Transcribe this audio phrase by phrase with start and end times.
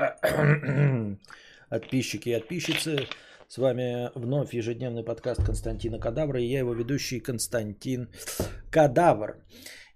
[1.68, 3.06] Подписчики и подписчицы,
[3.48, 8.08] с вами вновь ежедневный подкаст Константина Кадавра и я его ведущий Константин
[8.70, 9.36] Кадавр.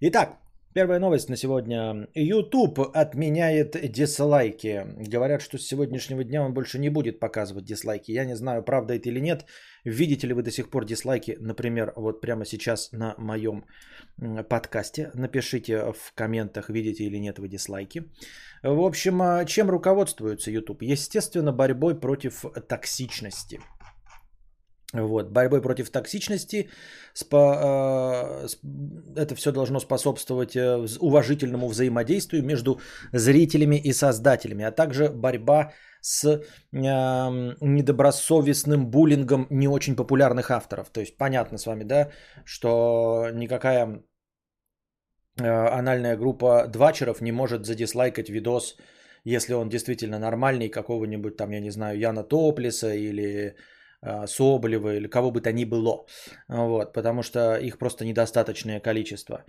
[0.01, 0.37] Итак,
[0.75, 2.07] первая новость на сегодня.
[2.15, 4.85] YouTube отменяет дизлайки.
[5.09, 8.11] Говорят, что с сегодняшнего дня он больше не будет показывать дизлайки.
[8.11, 9.45] Я не знаю, правда это или нет.
[9.85, 13.63] Видите ли вы до сих пор дизлайки, например, вот прямо сейчас на моем
[14.49, 15.11] подкасте.
[15.13, 18.03] Напишите в комментах, видите или нет вы дизлайки.
[18.61, 20.81] В общем, а, чем руководствуется YouTube?
[20.81, 23.61] Естественно, борьбой против токсичности.
[24.93, 26.69] Вот, борьбой против токсичности.
[27.13, 28.47] Спо, э,
[29.15, 32.79] это все должно способствовать э, уважительному взаимодействию между
[33.11, 35.71] зрителями и создателями, а также борьба
[36.01, 40.89] с э, недобросовестным буллингом не очень популярных авторов.
[40.89, 42.11] То есть понятно с вами, да,
[42.45, 44.03] что никакая
[45.39, 48.77] э, анальная группа двачеров не может задислайкать видос,
[49.23, 53.55] если он действительно нормальный, какого-нибудь там, я не знаю, Яна Топлиса или
[54.27, 56.05] Соболева или кого бы то ни было.
[56.47, 59.43] Вот, потому что их просто недостаточное количество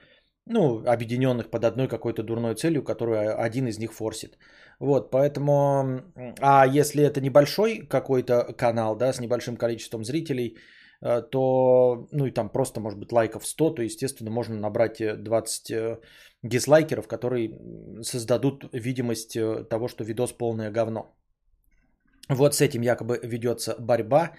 [0.47, 4.39] ну, объединенных под одной какой-то дурной целью, которую один из них форсит.
[4.79, 6.03] Вот, поэтому,
[6.41, 10.57] а если это небольшой какой-то канал, да, с небольшим количеством зрителей,
[11.03, 15.71] э, то, ну и там просто, может быть, лайков 100, то, естественно, можно набрать 20
[15.71, 15.97] э, э,
[16.43, 17.59] дизлайкеров, которые
[18.03, 19.37] создадут видимость
[19.69, 21.17] того, что видос полное говно.
[22.29, 24.33] Вот с этим якобы ведется борьба.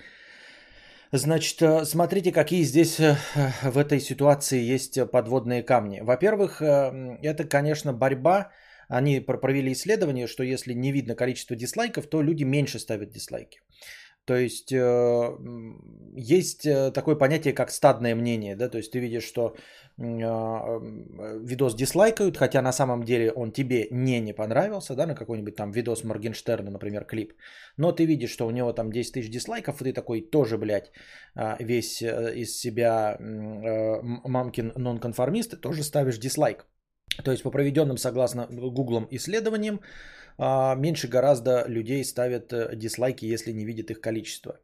[1.14, 3.16] Значит, э, смотрите, какие здесь э,
[3.64, 6.02] в этой ситуации есть подводные камни.
[6.02, 8.52] Во-первых, э, это, конечно, борьба.
[8.90, 13.60] Они провели исследование, что если не видно количество дизлайков, то люди меньше ставят дизлайки.
[14.28, 15.38] То есть э,
[16.18, 19.56] есть э, такое понятие, как стадное мнение, да, то есть ты видишь, что
[19.98, 20.04] э,
[21.46, 25.72] видос дизлайкают, хотя на самом деле он тебе не не понравился, да, на какой-нибудь там
[25.72, 27.34] видос Моргенштерна, например, клип,
[27.78, 30.92] но ты видишь, что у него там 10 тысяч дизлайков, и ты такой тоже, блядь,
[31.60, 36.66] весь из себя мамкин нонконформист, тоже ставишь дизлайк.
[37.24, 39.84] То есть по проведенным, согласно гуглом исследованиям, а,
[40.38, 44.60] меньше гораздо людей ставят э, дизлайки, если не видят их количество.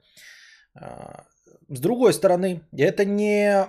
[0.76, 1.26] А,
[1.70, 3.68] с другой стороны, это не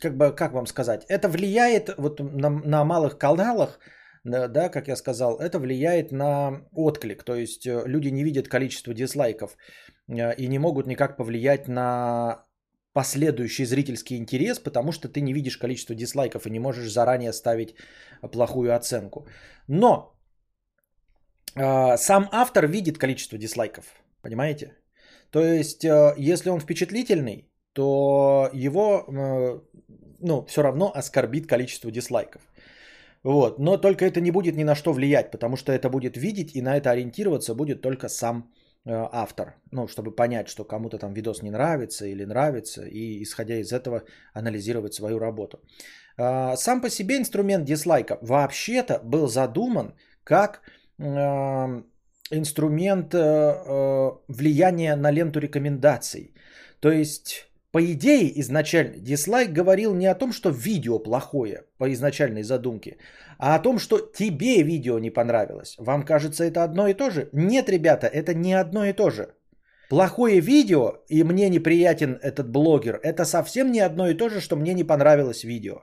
[0.00, 3.78] как бы, как вам сказать, это влияет вот на, на малых каналах,
[4.24, 8.92] да, как я сказал, это влияет на отклик, то есть э, люди не видят количество
[8.92, 9.56] дизлайков
[10.08, 12.44] э, и не могут никак повлиять на
[12.92, 17.74] последующий зрительский интерес, потому что ты не видишь количество дизлайков и не можешь заранее ставить
[18.32, 19.28] плохую оценку.
[19.68, 20.17] Но
[21.54, 23.84] сам автор видит количество дизлайков,
[24.22, 24.76] понимаете?
[25.30, 29.60] То есть, э, если он впечатлительный, то его, э,
[30.20, 32.42] ну, все равно оскорбит количество дизлайков.
[33.22, 33.58] Вот.
[33.58, 36.62] Но только это не будет ни на что влиять, потому что это будет видеть и
[36.62, 38.50] на это ориентироваться будет только сам
[38.88, 43.56] Э, автор, ну, чтобы понять, что кому-то там видос не нравится или нравится, и исходя
[43.56, 45.60] из этого анализировать свою работу.
[46.16, 49.94] А, сам по себе инструмент дизлайка вообще-то был задуман
[50.24, 50.62] как
[52.30, 56.34] инструмент э, влияния на ленту рекомендаций.
[56.80, 62.42] То есть по идее, изначально дизлайк говорил не о том, что видео плохое по изначальной
[62.42, 62.96] задумке,
[63.38, 65.76] а о том, что тебе видео не понравилось.
[65.78, 67.28] Вам кажется это одно и то же?
[67.32, 69.34] Нет, ребята, это не одно и то же.
[69.90, 74.56] Плохое видео и мне неприятен этот блогер, это совсем не одно и то же, что
[74.56, 75.82] мне не понравилось видео.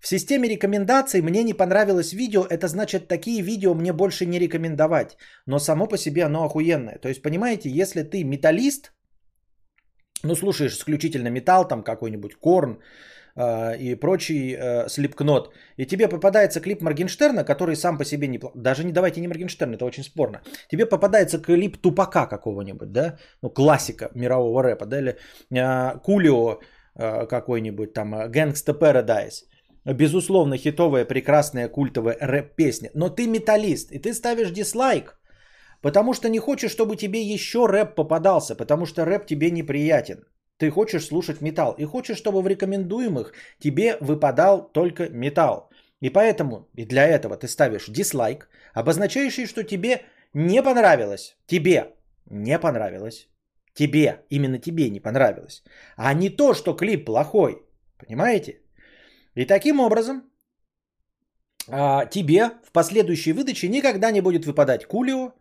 [0.00, 5.16] В системе рекомендаций мне не понравилось видео, это значит такие видео мне больше не рекомендовать.
[5.46, 6.98] Но само по себе оно охуенное.
[6.98, 8.92] То есть, понимаете, если ты металлист,
[10.22, 12.80] ну, слушаешь исключительно металл, там какой-нибудь Корн
[13.36, 18.40] э, и прочий э, Слепкнот, и тебе попадается клип Моргенштерна, который сам по себе не...
[18.54, 20.40] Даже не давайте не Моргенштерн, это очень спорно.
[20.70, 25.16] Тебе попадается клип Тупака какого-нибудь, да, ну, классика мирового рэпа, да, или
[25.50, 26.60] э, Кулио
[26.94, 29.44] э, какой-нибудь там, Gangsta Paradise.
[29.84, 32.90] Безусловно, хитовая, прекрасная, культовая рэп-песня.
[32.94, 35.20] Но ты металлист, и ты ставишь дизлайк
[35.82, 40.24] Потому что не хочешь, чтобы тебе еще рэп попадался, потому что рэп тебе неприятен.
[40.58, 45.70] Ты хочешь слушать металл и хочешь, чтобы в рекомендуемых тебе выпадал только металл.
[46.02, 50.02] И поэтому и для этого ты ставишь дизлайк, обозначающий, что тебе
[50.34, 51.36] не понравилось.
[51.46, 51.94] Тебе
[52.26, 53.28] не понравилось.
[53.72, 55.62] Тебе, именно тебе не понравилось.
[55.96, 57.62] А не то, что клип плохой.
[57.96, 58.60] Понимаете?
[59.34, 60.22] И таким образом
[61.68, 65.32] а, тебе в последующей выдаче никогда не будет выпадать Кулио,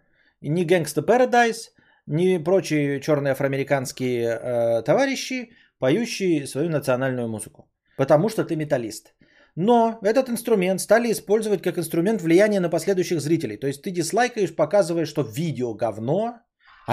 [0.42, 1.72] ни Gangsta Paradise,
[2.06, 7.70] ни прочие черные афроамериканские э, товарищи, поющие свою национальную музыку.
[7.98, 9.14] Потому что ты металлист.
[9.56, 13.58] Но этот инструмент стали использовать как инструмент влияния на последующих зрителей.
[13.58, 16.40] То есть ты дизлайкаешь, показываешь, что видео говно,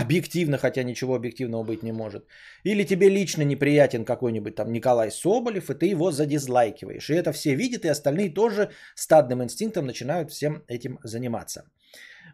[0.01, 2.27] объективно, хотя ничего объективного быть не может.
[2.65, 7.11] Или тебе лично неприятен какой-нибудь там Николай Соболев, и ты его задизлайкиваешь.
[7.11, 11.63] И это все видят, и остальные тоже стадным инстинктом начинают всем этим заниматься.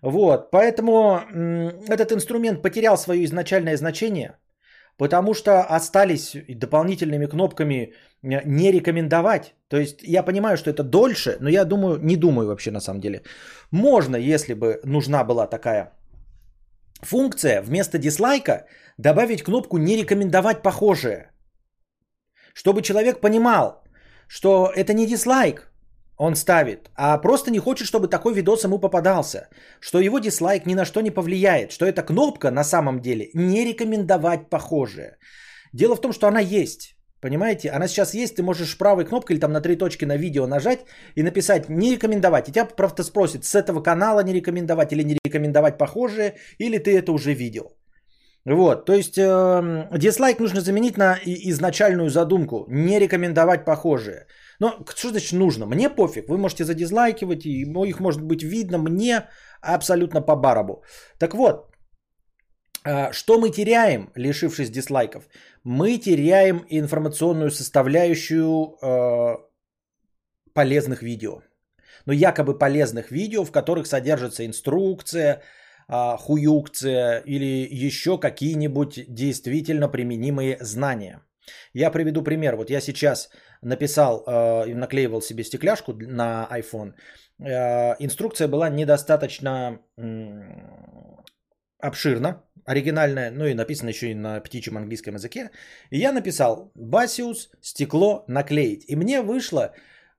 [0.03, 1.21] Вот, поэтому
[1.89, 4.33] этот инструмент потерял свое изначальное значение,
[4.99, 7.93] потому что остались дополнительными кнопками
[8.23, 9.55] не рекомендовать.
[9.69, 13.01] То есть я понимаю, что это дольше, но я думаю, не думаю вообще на самом
[13.01, 13.23] деле.
[13.71, 15.93] Можно, если бы нужна была такая
[17.03, 18.67] функция, вместо дизлайка
[18.99, 21.31] добавить кнопку не рекомендовать похожее.
[22.55, 23.83] Чтобы человек понимал,
[24.29, 25.73] что это не дизлайк,
[26.19, 29.49] он ставит, а просто не хочет, чтобы такой видос ему попадался,
[29.81, 33.65] что его дизлайк ни на что не повлияет, что эта кнопка на самом деле не
[33.65, 35.17] рекомендовать похожее.
[35.73, 36.97] Дело в том, что она есть.
[37.23, 37.71] Понимаете?
[37.71, 40.81] Она сейчас есть, ты можешь правой кнопкой или там на три точки на видео нажать
[41.15, 42.49] и написать «не рекомендовать».
[42.49, 46.99] И тебя просто спросит, с этого канала не рекомендовать или не рекомендовать похожее, или ты
[46.99, 47.65] это уже видел.
[48.45, 54.27] Вот, то есть э, дизлайк нужно заменить на изначальную задумку, не рекомендовать похожее.
[54.59, 55.67] Но что значит нужно?
[55.67, 59.29] Мне пофиг, вы можете задизлайкивать, и их может быть видно, мне
[59.61, 60.83] абсолютно по барабу.
[61.19, 61.71] Так вот,
[62.85, 65.29] э, что мы теряем, лишившись дизлайков?
[65.65, 69.37] Мы теряем информационную составляющую э,
[70.53, 71.43] полезных видео.
[72.07, 75.43] Но якобы полезных видео, в которых содержится инструкция,
[75.89, 81.21] а, хуюкция или еще какие-нибудь действительно применимые знания.
[81.75, 82.57] Я приведу пример.
[82.57, 83.31] Вот я сейчас
[83.63, 86.95] написал э, и наклеивал себе стекляшку на iPhone.
[87.41, 89.81] Э, инструкция была недостаточно
[91.79, 95.51] обширна, оригинальная, ну и написано еще и на птичьем английском языке.
[95.91, 98.85] И я написал «Басиус, стекло, наклеить».
[98.89, 99.73] И мне вышло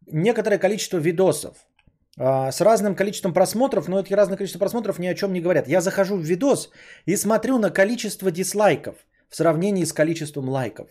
[0.08, 1.58] некоторое количество видосов
[2.18, 5.68] а, с разным количеством просмотров, но эти разное количество просмотров ни о чем не говорят.
[5.68, 6.70] Я захожу в видос
[7.06, 8.96] и смотрю на количество дизлайков
[9.30, 10.88] в сравнении с количеством лайков.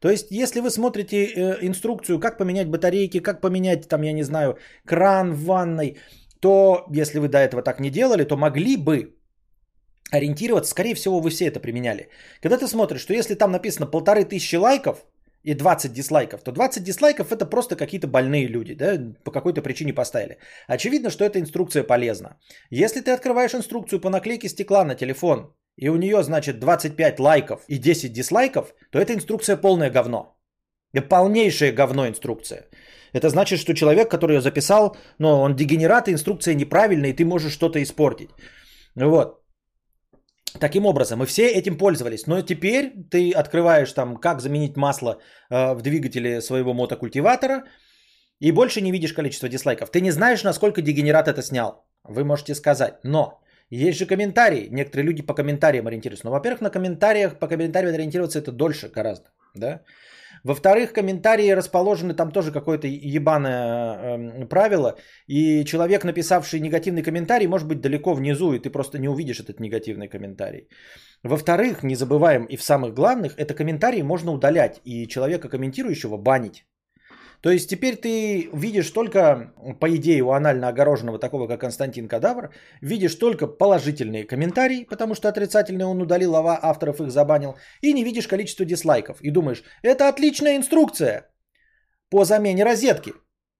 [0.00, 4.24] То есть, если вы смотрите э, инструкцию, как поменять батарейки, как поменять, там, я не
[4.24, 5.98] знаю, кран в ванной,
[6.40, 9.13] то, если вы до этого так не делали, то могли бы
[10.10, 12.08] ориентироваться, скорее всего, вы все это применяли.
[12.40, 15.04] Когда ты смотришь, что если там написано полторы тысячи лайков,
[15.44, 19.92] и 20 дизлайков, то 20 дизлайков это просто какие-то больные люди, да, по какой-то причине
[19.92, 20.38] поставили.
[20.66, 22.38] Очевидно, что эта инструкция полезна.
[22.70, 27.60] Если ты открываешь инструкцию по наклейке стекла на телефон, и у нее, значит, 25 лайков
[27.68, 30.38] и 10 дизлайков, то эта инструкция полное говно.
[30.94, 32.66] Это полнейшее говно инструкция.
[33.12, 37.24] Это значит, что человек, который ее записал, ну, он дегенерат, и инструкция неправильная, и ты
[37.24, 38.30] можешь что-то испортить.
[38.94, 39.43] Вот.
[40.60, 42.26] Таким образом, мы все этим пользовались.
[42.26, 45.18] Но теперь ты открываешь там, как заменить масло
[45.50, 47.64] э, в двигателе своего мотокультиватора,
[48.40, 49.90] и больше не видишь количество дизлайков.
[49.90, 51.84] Ты не знаешь, насколько дегенерат это снял.
[52.04, 52.94] Вы можете сказать.
[53.02, 53.40] Но
[53.70, 54.68] есть же комментарии.
[54.70, 56.26] Некоторые люди по комментариям ориентируются.
[56.26, 59.30] Но, во-первых, на комментариях, по комментариям ориентироваться это дольше гораздо.
[59.54, 59.80] Да?
[60.44, 64.96] Во-вторых, комментарии расположены, там тоже какое-то ебаное э, правило,
[65.26, 69.58] и человек, написавший негативный комментарий, может быть далеко внизу, и ты просто не увидишь этот
[69.58, 70.68] негативный комментарий.
[71.22, 76.66] Во-вторых, не забываем, и в самых главных, это комментарии можно удалять, и человека комментирующего банить.
[77.44, 82.54] То есть теперь ты видишь только, по идее, у анально огороженного такого, как Константин Кадавр,
[82.80, 88.02] видишь только положительные комментарии, потому что отрицательные он удалил, а авторов их забанил, и не
[88.02, 89.20] видишь количество дизлайков.
[89.20, 91.30] И думаешь, это отличная инструкция
[92.08, 93.12] по замене розетки.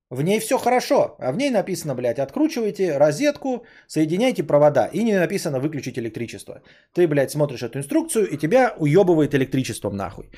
[0.08, 4.88] В ней все хорошо, а в ней написано, блядь, откручивайте розетку, соединяйте провода.
[4.94, 6.62] И не написано выключить электричество.
[6.94, 10.30] Ты, блядь, смотришь эту инструкцию, и тебя уебывает электричеством нахуй.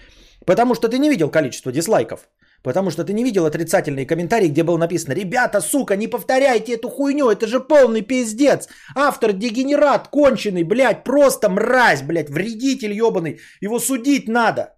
[0.47, 2.29] Потому что ты не видел количество дизлайков.
[2.67, 6.89] Потому что ты не видел отрицательные комментарии, где было написано «Ребята, сука, не повторяйте эту
[6.89, 8.69] хуйню, это же полный пиздец!
[8.97, 14.75] Автор дегенерат, конченый, блядь, просто мразь, блядь, вредитель ебаный, его судить надо!»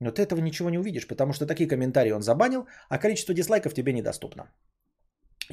[0.00, 3.74] Но ты этого ничего не увидишь, потому что такие комментарии он забанил, а количество дизлайков
[3.74, 4.50] тебе недоступно.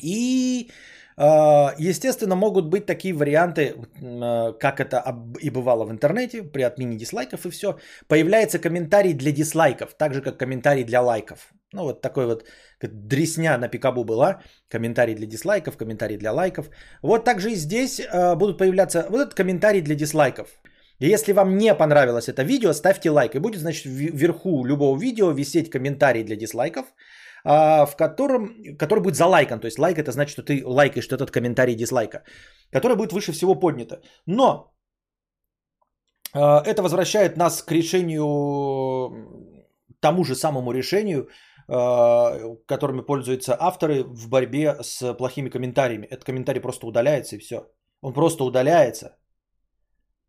[0.02, 0.72] И
[1.16, 5.04] а, естественно, могут быть такие варианты, а, как это
[5.42, 7.78] и бывало в интернете, при отмене дизлайков и все.
[8.08, 11.54] Появляется комментарий для дизлайков, так же как комментарий для лайков.
[11.74, 12.46] Ну вот такой вот
[12.82, 14.42] дресня на пикабу была.
[14.70, 16.70] Комментарий для дизлайков, комментарий для лайков.
[17.02, 20.48] Вот также и здесь а, будут появляться вот этот комментарий для дизлайков.
[21.00, 23.36] И если вам не понравилось это видео, ставьте лайк.
[23.36, 26.86] И будет, значит, вверху любого видео висеть комментарий для дизлайков.
[27.44, 29.60] А, в котором, который будет залайкан.
[29.60, 32.24] То есть лайк это значит, что ты лайкаешь этот комментарий дизлайка,
[32.72, 34.02] который будет выше всего поднято.
[34.26, 34.74] Но
[36.34, 38.26] а, это возвращает нас к решению,
[40.00, 41.30] тому же самому решению,
[41.68, 46.06] которыми пользуются авторы в борьбе с плохими комментариями.
[46.06, 47.70] Этот комментарий просто удаляется и все.
[48.02, 49.18] Он просто удаляется.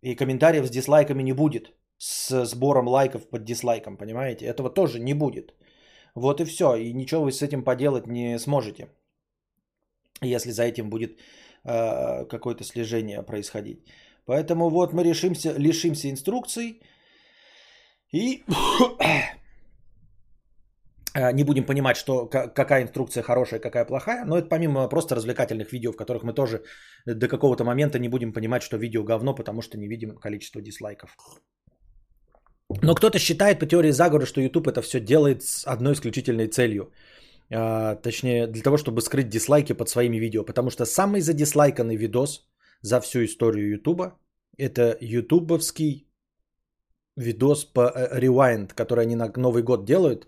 [0.02, 1.72] И комментариев с дизлайками не будет.
[1.98, 4.46] С сбором лайков под дизлайком, понимаете?
[4.46, 5.54] Этого тоже не будет.
[6.14, 6.76] Вот и все.
[6.76, 8.88] И ничего вы с этим поделать не сможете.
[10.20, 11.20] Если за этим будет
[11.64, 13.78] э, какое-то слежение происходить.
[14.26, 16.80] Поэтому вот мы решимся, лишимся инструкций.
[18.12, 18.44] И
[19.00, 19.37] Э,
[21.32, 25.92] не будем понимать, что какая инструкция хорошая, какая плохая, но это помимо просто развлекательных видео,
[25.92, 26.62] в которых мы тоже
[27.06, 31.16] до какого-то момента не будем понимать, что видео говно, потому что не видим количество дизлайков.
[32.82, 36.92] Но кто-то считает по теории заговора, что YouTube это все делает с одной исключительной целью.
[37.50, 40.44] А, точнее, для того, чтобы скрыть дизлайки под своими видео.
[40.44, 42.46] Потому что самый задислайканный видос
[42.82, 44.12] за всю историю YouTube
[44.58, 46.08] это ютубовский
[47.16, 50.26] видос по э, Rewind, который они на Новый год делают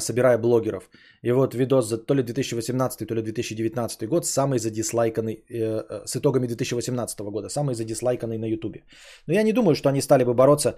[0.00, 0.90] собирая блогеров.
[1.22, 6.06] И вот видос за то ли 2018, то ли 2019 год, самый задислайканный, э, э,
[6.06, 8.84] с итогами 2018 года, самый задислайканный на ютубе.
[9.26, 10.74] Но я не думаю, что они стали бы бороться.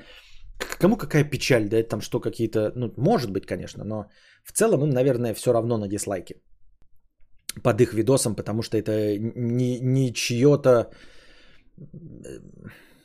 [0.78, 4.06] Кому какая печаль, да, там что какие-то, ну, может быть, конечно, но
[4.44, 6.36] в целом им, наверное, все равно на дизлайки
[7.62, 10.90] под их видосом, потому что это не, не чье-то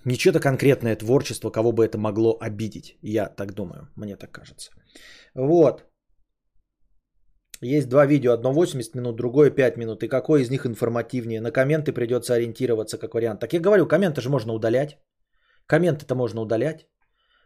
[0.05, 2.97] не чье-то конкретное творчество, кого бы это могло обидеть.
[3.01, 4.71] Я так думаю, мне так кажется.
[5.35, 5.85] Вот.
[7.61, 10.03] Есть два видео, одно 80 минут, другое 5 минут.
[10.03, 11.41] И какой из них информативнее?
[11.41, 13.41] На комменты придется ориентироваться как вариант.
[13.41, 14.97] Так я говорю, комменты же можно удалять.
[15.67, 16.87] Комменты-то можно удалять.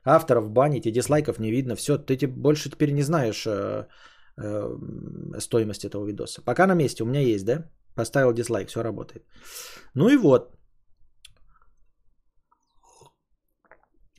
[0.05, 1.75] Авторов банить, и дизлайков не видно.
[1.75, 3.87] Все, ты больше теперь не знаешь э,
[4.37, 4.77] э,
[5.39, 6.41] стоимость этого видоса.
[6.45, 7.63] Пока на месте, у меня есть, да?
[7.95, 9.25] Поставил дизлайк, все работает.
[9.95, 10.53] Ну и вот.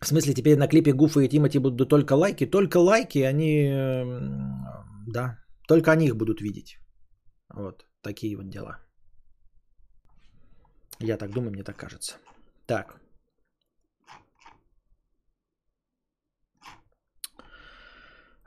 [0.04, 2.44] В смысле, теперь на клипе Гуфа и Тимати будут только лайки?
[2.44, 3.72] Только лайки, они...
[5.06, 6.78] Да, только они их будут видеть.
[7.48, 8.80] Вот, такие вот дела.
[11.00, 12.16] Я так думаю, мне так кажется.
[12.66, 13.00] Так.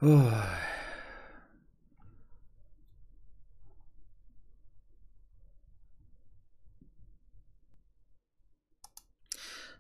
[0.02, 0.32] Ой.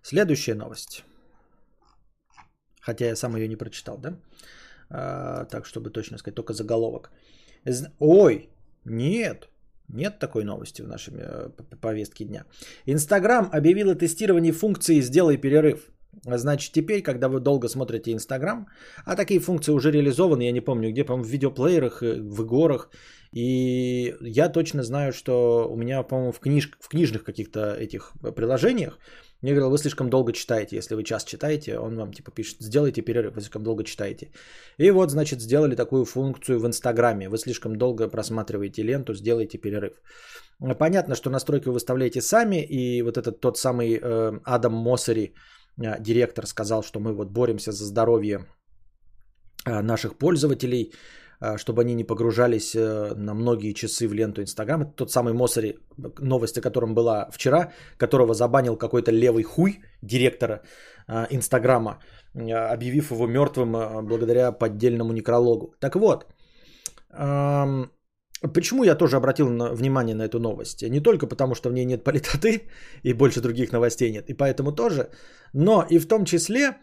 [0.01, 1.06] Следующая новость.
[2.87, 4.13] Хотя я сам ее не прочитал, да?
[4.89, 7.11] А, так, чтобы точно сказать, только заголовок.
[7.99, 8.49] Ой,
[8.85, 9.49] нет,
[9.89, 11.49] нет такой новости в нашей э,
[11.81, 12.45] повестке дня.
[12.85, 15.91] Инстаграм объявила тестирование функции «Сделай перерыв».
[16.23, 18.67] Значит, теперь, когда вы долго смотрите Инстаграм,
[19.05, 22.89] а такие функции уже реализованы, я не помню где, по-моему, в видеоплеерах, э, в игорах,
[23.33, 26.71] и я точно знаю, что у меня, по-моему, в, книж...
[26.79, 28.97] в книжных каких-то этих приложениях
[29.41, 30.77] мне говорил, вы слишком долго читаете.
[30.77, 34.31] Если вы час читаете, он вам типа пишет, сделайте перерыв, вы слишком долго читаете.
[34.79, 37.29] И вот, значит, сделали такую функцию в Инстаграме.
[37.29, 39.93] Вы слишком долго просматриваете ленту, сделайте перерыв.
[40.79, 45.33] Понятно, что настройки вы выставляете сами, и вот этот тот самый э, Адам Моссери,
[45.79, 48.47] э, директор, сказал, что мы вот боремся за здоровье
[49.67, 50.93] э, наших пользователей,
[51.57, 54.81] чтобы они не погружались э, на многие часы в ленту Инстаграм.
[54.81, 55.77] Это тот самый Мосари,
[56.19, 60.61] новость о котором была вчера, которого забанил какой-то левый хуй директора
[61.07, 61.99] а, Инстаграма,
[62.33, 65.75] объявив его мертвым благодаря поддельному некрологу.
[65.79, 66.25] Так вот,
[68.53, 70.83] Почему я тоже обратил внимание на эту новость?
[70.83, 72.67] Не только потому, что в ней нет политоты
[73.03, 75.09] и больше других новостей нет, и поэтому тоже,
[75.53, 76.77] но и в том числе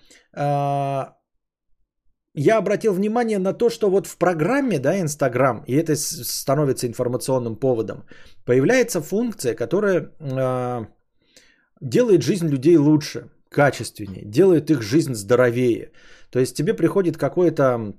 [2.35, 7.57] я обратил внимание на то, что вот в программе, да, Инстаграм, и это становится информационным
[7.57, 8.05] поводом,
[8.45, 10.87] появляется функция, которая э,
[11.81, 15.93] делает жизнь людей лучше, качественнее, делает их жизнь здоровее.
[16.31, 17.95] То есть тебе приходит какое-то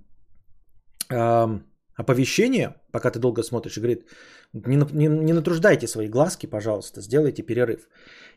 [1.10, 1.60] э,
[1.96, 4.06] оповещение, пока ты долго смотришь, и говорит,
[4.54, 7.88] не, не, не натруждайте свои глазки, пожалуйста, сделайте перерыв.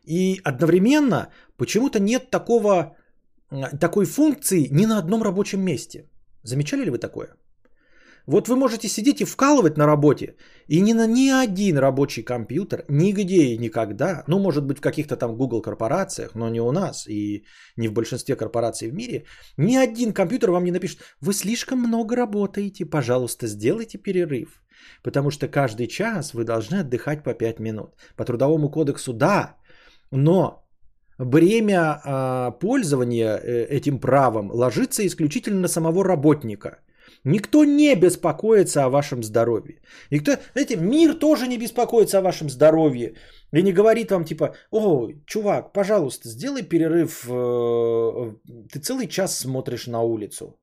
[0.04, 2.96] И одновременно почему-то нет такого
[3.80, 6.08] такой функции ни на одном рабочем месте.
[6.42, 7.28] Замечали ли вы такое?
[8.28, 10.36] Вот вы можете сидеть и вкалывать на работе,
[10.66, 15.16] и ни на ни один рабочий компьютер, нигде и никогда, ну, может быть, в каких-то
[15.16, 17.46] там Google корпорациях, но не у нас и
[17.78, 19.24] не в большинстве корпораций в мире,
[19.56, 24.62] ни один компьютер вам не напишет, вы слишком много работаете, пожалуйста, сделайте перерыв.
[25.02, 27.96] Потому что каждый час вы должны отдыхать по 5 минут.
[28.16, 29.56] По трудовому кодексу да,
[30.10, 30.67] но
[31.18, 36.78] бремя а, пользования э, этим правом ложится исключительно на самого работника.
[37.24, 39.80] Никто не беспокоится о вашем здоровье.
[40.10, 43.14] Никто, знаете, мир тоже не беспокоится о вашем здоровье.
[43.52, 47.26] И не говорит вам типа, о, чувак, пожалуйста, сделай перерыв.
[47.28, 48.32] Э,
[48.72, 50.60] ты целый час смотришь на улицу.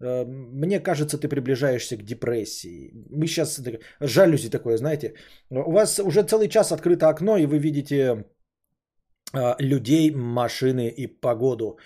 [0.00, 2.92] Э, мне кажется, ты приближаешься к депрессии.
[3.10, 3.60] Мы сейчас
[4.00, 5.14] жалюзи такое, знаете.
[5.50, 8.24] У вас уже целый час открыто окно, и вы видите
[9.58, 11.78] людей, машины и погоду.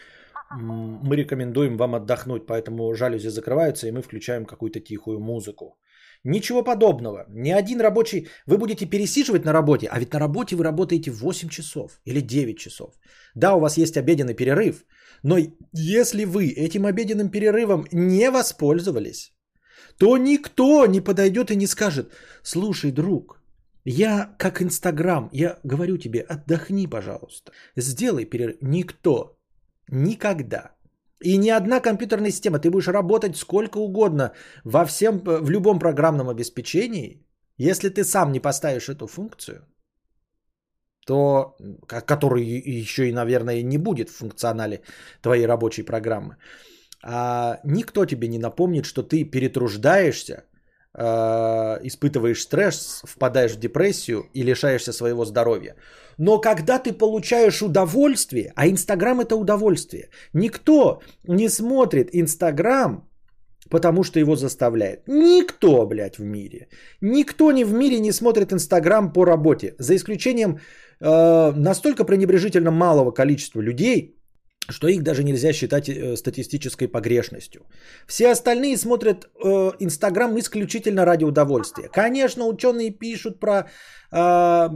[0.51, 5.77] Мы рекомендуем вам отдохнуть, поэтому жалюзи закрываются, и мы включаем какую-то тихую музыку.
[6.25, 7.27] Ничего подобного.
[7.29, 8.29] Ни один рабочий...
[8.47, 12.59] Вы будете пересиживать на работе, а ведь на работе вы работаете 8 часов или 9
[12.59, 12.95] часов.
[13.35, 14.85] Да, у вас есть обеденный перерыв,
[15.23, 15.37] но
[15.73, 19.33] если вы этим обеденным перерывом не воспользовались,
[19.99, 23.44] то никто не подойдет и не скажет, слушай, друг,
[23.85, 28.57] я как Инстаграм, я говорю тебе, отдохни, пожалуйста, сделай перерыв.
[28.63, 29.37] Никто,
[29.89, 30.75] никогда.
[31.21, 34.33] И ни одна компьютерная система, ты будешь работать сколько угодно
[34.65, 37.27] во всем, в любом программном обеспечении,
[37.59, 39.67] если ты сам не поставишь эту функцию,
[41.07, 44.83] то, который еще и, наверное, не будет в функционале
[45.23, 46.37] твоей рабочей программы,
[47.03, 50.45] а никто тебе не напомнит, что ты перетруждаешься,
[50.97, 55.75] испытываешь стресс, впадаешь в депрессию и лишаешься своего здоровья.
[56.19, 63.09] Но когда ты получаешь удовольствие, а Инстаграм это удовольствие, никто не смотрит Инстаграм,
[63.71, 65.03] потому что его заставляет.
[65.09, 66.69] Никто, блядь, в мире.
[67.01, 69.75] Никто не в мире не смотрит Инстаграм по работе.
[69.79, 70.59] За исключением
[71.01, 74.17] э, настолько пренебрежительно малого количества людей,
[74.69, 77.63] что их даже нельзя считать э, статистической погрешностью.
[78.07, 81.89] Все остальные смотрят э, Инстаграм исключительно ради удовольствия.
[81.93, 83.69] Конечно, ученые пишут про
[84.11, 84.69] э,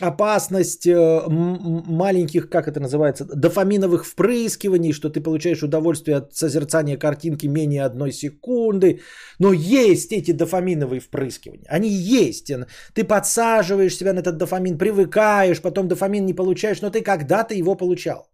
[0.00, 7.46] опасность э, маленьких, как это называется, дофаминовых впрыскиваний, что ты получаешь удовольствие от созерцания картинки
[7.46, 9.00] менее одной секунды.
[9.38, 11.66] Но есть эти дофаминовые впрыскивания.
[11.68, 12.52] Они есть.
[12.94, 17.74] Ты подсаживаешь себя на этот дофамин, привыкаешь, потом дофамин не получаешь, но ты когда-то его
[17.74, 18.28] получал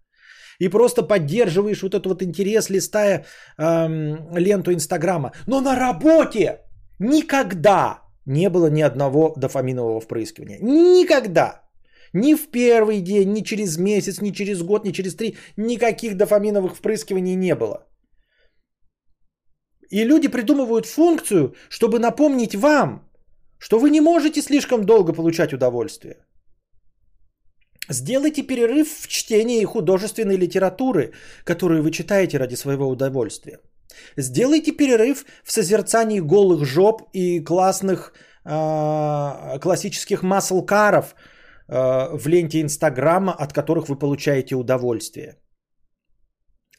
[0.59, 3.25] и просто поддерживаешь вот этот вот интерес, листая
[3.59, 5.33] эм, ленту Инстаграма.
[5.47, 6.61] Но на работе
[6.99, 10.59] никогда не было ни одного дофаминового впрыскивания.
[10.61, 11.63] Никогда.
[12.13, 15.37] Ни в первый день, ни через месяц, ни через год, ни через три.
[15.57, 17.87] Никаких дофаминовых впрыскиваний не было.
[19.91, 23.11] И люди придумывают функцию, чтобы напомнить вам,
[23.59, 26.17] что вы не можете слишком долго получать удовольствие.
[27.91, 31.13] Сделайте перерыв в чтении художественной литературы,
[31.45, 33.59] которую вы читаете ради своего удовольствия.
[34.17, 38.13] Сделайте перерыв в созерцании голых жоп и классных
[38.45, 41.15] э, классических маслкаров
[41.69, 45.37] э, в ленте Инстаграма, от которых вы получаете удовольствие.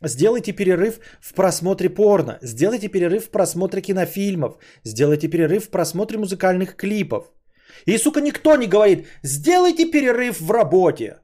[0.01, 6.75] Сделайте перерыв в просмотре порно, сделайте перерыв в просмотре кинофильмов, сделайте перерыв в просмотре музыкальных
[6.75, 7.31] клипов.
[7.85, 11.19] И, сука, никто не говорит, сделайте перерыв в работе.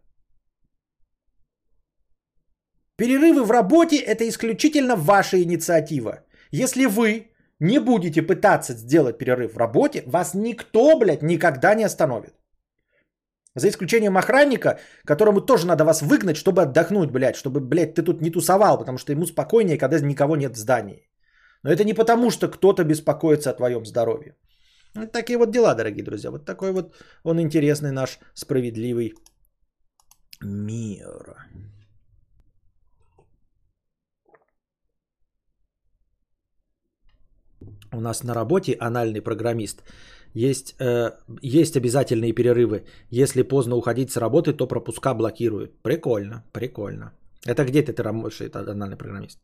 [2.97, 6.23] Перерывы в работе– это исключительно ваша инициатива.
[6.51, 12.33] Если вы не будете пытаться сделать перерыв в работе, вас никто, блядь, никогда не остановит.
[13.55, 18.21] За исключением охранника, которому тоже надо вас выгнать, чтобы отдохнуть, блядь, чтобы, блядь, ты тут
[18.21, 21.09] не тусовал, потому что ему спокойнее, когда никого нет в здании.
[21.63, 24.35] Но это не потому, что кто-то беспокоится о твоем здоровье.
[24.95, 26.31] Вот такие вот дела, дорогие друзья.
[26.31, 29.13] Вот такой вот он интересный наш справедливый
[30.41, 31.35] мир.
[37.93, 39.83] У нас на работе анальный программист.
[40.33, 42.85] Есть, э, есть обязательные перерывы.
[43.09, 45.81] Если поздно уходить с работы, то пропуска блокируют.
[45.83, 47.11] Прикольно, прикольно.
[47.45, 49.39] Это где ты, ты работаешь, это анальный программист?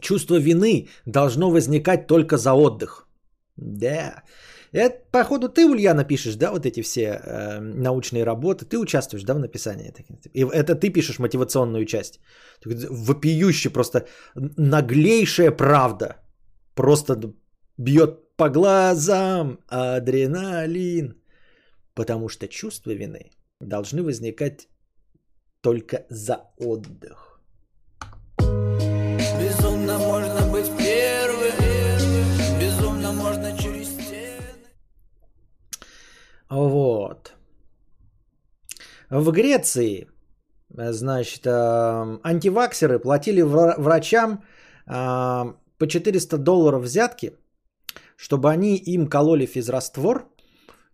[0.00, 3.09] Чувство вины должно возникать только за отдых.
[3.60, 4.22] Да.
[4.72, 8.64] Это, походу, ты, Ульяна, пишешь, да, вот эти все э, научные работы.
[8.64, 9.92] Ты участвуешь, да, в написании.
[10.32, 12.20] И это ты пишешь мотивационную часть.
[12.64, 16.16] Вопиющая просто наглейшая правда.
[16.74, 17.20] Просто
[17.78, 21.14] бьет по глазам адреналин.
[21.94, 24.68] Потому что чувства вины должны возникать
[25.60, 27.29] только за отдых.
[36.50, 37.34] Вот.
[39.08, 40.08] В Греции,
[40.68, 41.50] значит, э,
[42.22, 44.44] антиваксеры платили врачам
[44.86, 47.32] э, по 400 долларов взятки,
[48.16, 50.26] чтобы они им кололи физраствор,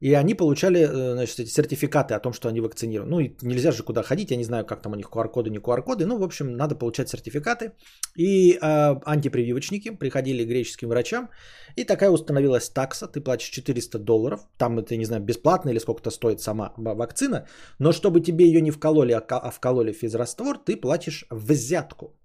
[0.01, 3.11] и они получали э, значит, эти сертификаты о том, что они вакцинированы.
[3.11, 5.59] Ну, и нельзя же куда ходить, я не знаю, как там у них QR-коды, не
[5.59, 6.05] QR-коды.
[6.07, 7.73] Ну, в общем, надо получать сертификаты.
[8.19, 11.31] И э, антипрививочники приходили к греческим врачам,
[11.77, 13.07] и такая установилась такса.
[13.07, 17.47] Ты платишь 400 долларов, там это, не знаю, бесплатно или сколько-то стоит сама вакцина.
[17.79, 22.19] Но чтобы тебе ее не вкололи, а, а вкололи физраствор, ты платишь взятку.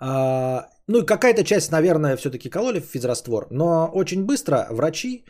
[0.00, 5.24] А, ну, какая-то часть, наверное, все-таки кололи физраствор, но очень быстро врачи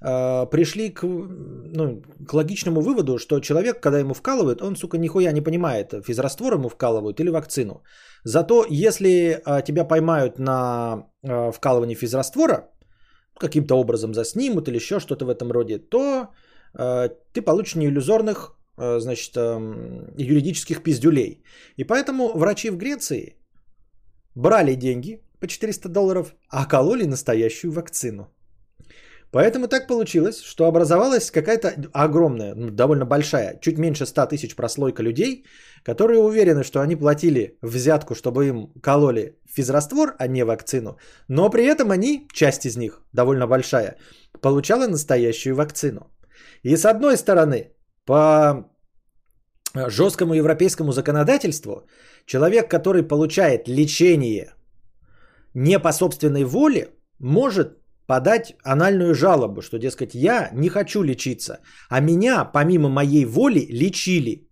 [0.00, 5.40] пришли к, ну, к логичному выводу, что человек, когда ему вкалывают, он, сука, нихуя не
[5.40, 7.82] понимает, физраствор ему вкалывают или вакцину.
[8.24, 12.70] Зато если а, тебя поймают на а, вкалывании физраствора,
[13.38, 16.28] каким-то образом заснимут или еще что-то в этом роде, то
[17.32, 19.60] ты получишь неиллюзорных значит, а,
[20.18, 21.44] юридических пиздюлей.
[21.76, 23.36] И поэтому врачи в Греции
[24.34, 28.34] брали деньги по 400 долларов, а кололи настоящую вакцину.
[29.34, 35.02] Поэтому так получилось, что образовалась какая-то огромная, ну, довольно большая, чуть меньше 100 тысяч прослойка
[35.02, 35.44] людей,
[35.82, 41.64] которые уверены, что они платили взятку, чтобы им кололи физраствор, а не вакцину, но при
[41.64, 43.96] этом они, часть из них, довольно большая,
[44.40, 46.00] получала настоящую вакцину.
[46.62, 47.72] И с одной стороны,
[48.06, 48.70] по
[49.74, 51.88] жесткому европейскому законодательству,
[52.24, 54.54] человек, который получает лечение
[55.54, 62.00] не по собственной воле, может подать анальную жалобу, что, дескать, я не хочу лечиться, а
[62.00, 64.48] меня, помимо моей воли, лечили.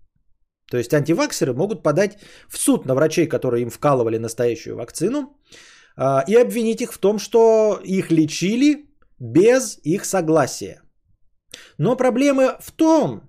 [0.71, 5.37] То есть антиваксеры могут подать в суд на врачей, которые им вкалывали настоящую вакцину,
[5.97, 8.87] а, и обвинить их в том, что их лечили
[9.19, 10.83] без их согласия.
[11.79, 13.23] Но проблема в том,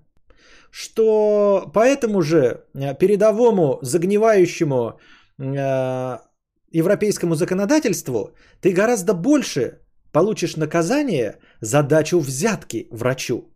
[0.70, 4.98] что по этому же э, передовому загнивающему
[5.38, 6.18] э,
[6.72, 9.83] европейскому законодательству ты гораздо больше
[10.14, 13.50] получишь наказание за дачу взятки врачу.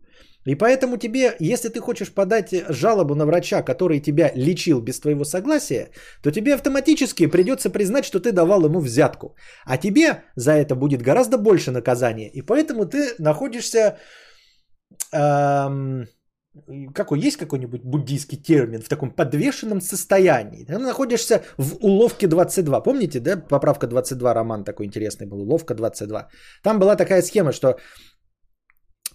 [0.47, 5.25] И поэтому тебе, если ты хочешь подать жалобу на врача, который тебя лечил без твоего
[5.25, 5.89] согласия,
[6.21, 9.35] то тебе автоматически придется признать, что ты давал ему взятку.
[9.65, 12.29] А тебе за это будет гораздо больше наказания.
[12.33, 13.97] И поэтому ты находишься...
[15.13, 16.07] Эм,
[16.93, 20.65] какой есть какой-нибудь буддийский термин в таком подвешенном состоянии.
[20.65, 22.83] Ты находишься в уловке 22.
[22.83, 26.27] Помните, да, поправка 22 роман такой интересный был, уловка 22.
[26.63, 27.67] Там была такая схема, что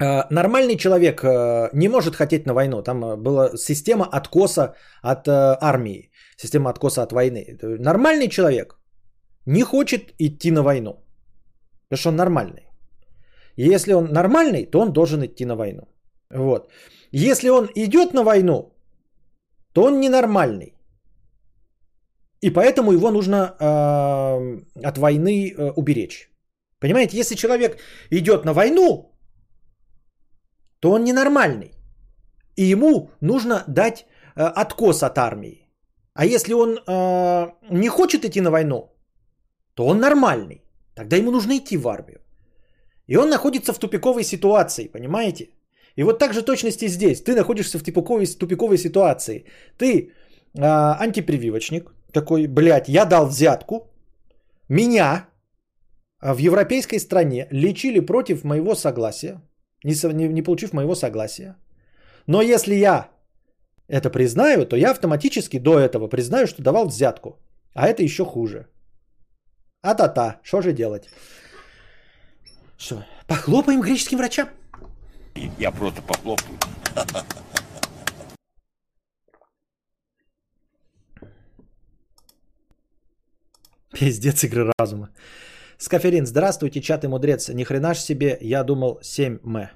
[0.01, 2.83] э, нормальный человек э, не может хотеть на войну.
[2.83, 7.59] Там э, была система откоса от армии, система откоса от войны.
[7.63, 8.79] Нормальный человек
[9.47, 11.05] не хочет идти на войну,
[11.89, 12.65] потому что он нормальный.
[13.57, 15.83] И если он нормальный, то он должен идти на войну.
[16.31, 16.71] Вот.
[17.17, 18.73] Если он идет на войну,
[19.73, 20.75] то он ненормальный.
[22.43, 26.29] И поэтому его нужно э, от войны э, уберечь.
[26.81, 27.79] Понимаете, если человек
[28.11, 29.17] идет на войну,
[30.81, 31.71] то он ненормальный.
[32.57, 35.69] И ему нужно дать э, откос от армии.
[36.15, 38.93] А если он э, не хочет идти на войну,
[39.75, 40.65] то он нормальный.
[40.97, 42.21] Тогда ему нужно идти в армию.
[43.07, 45.51] И он находится в тупиковой ситуации, понимаете?
[45.97, 47.23] И вот так же точности здесь.
[47.23, 49.45] Ты находишься в тупиковой, тупиковой ситуации.
[49.79, 50.13] Ты
[50.59, 53.91] а, антипрививочник, такой, блядь, я дал взятку,
[54.69, 55.29] меня
[56.21, 59.41] в европейской стране лечили против моего согласия,
[59.85, 61.57] не, не, не получив моего согласия.
[62.27, 63.11] Но если я
[63.89, 67.39] это признаю, то я автоматически до этого признаю, что давал взятку.
[67.75, 68.67] А это еще хуже.
[69.83, 71.11] А-та-та, что же делать?
[72.79, 73.05] Что?
[73.27, 74.49] Похлопаем греческим врачам.
[75.37, 76.59] Я просто похлопаю.
[83.93, 85.11] Пиздец игры разума.
[85.79, 87.49] Скаферин, здравствуйте, чат и мудрец.
[87.49, 89.69] Ни хрена ж себе, я думал 7 м.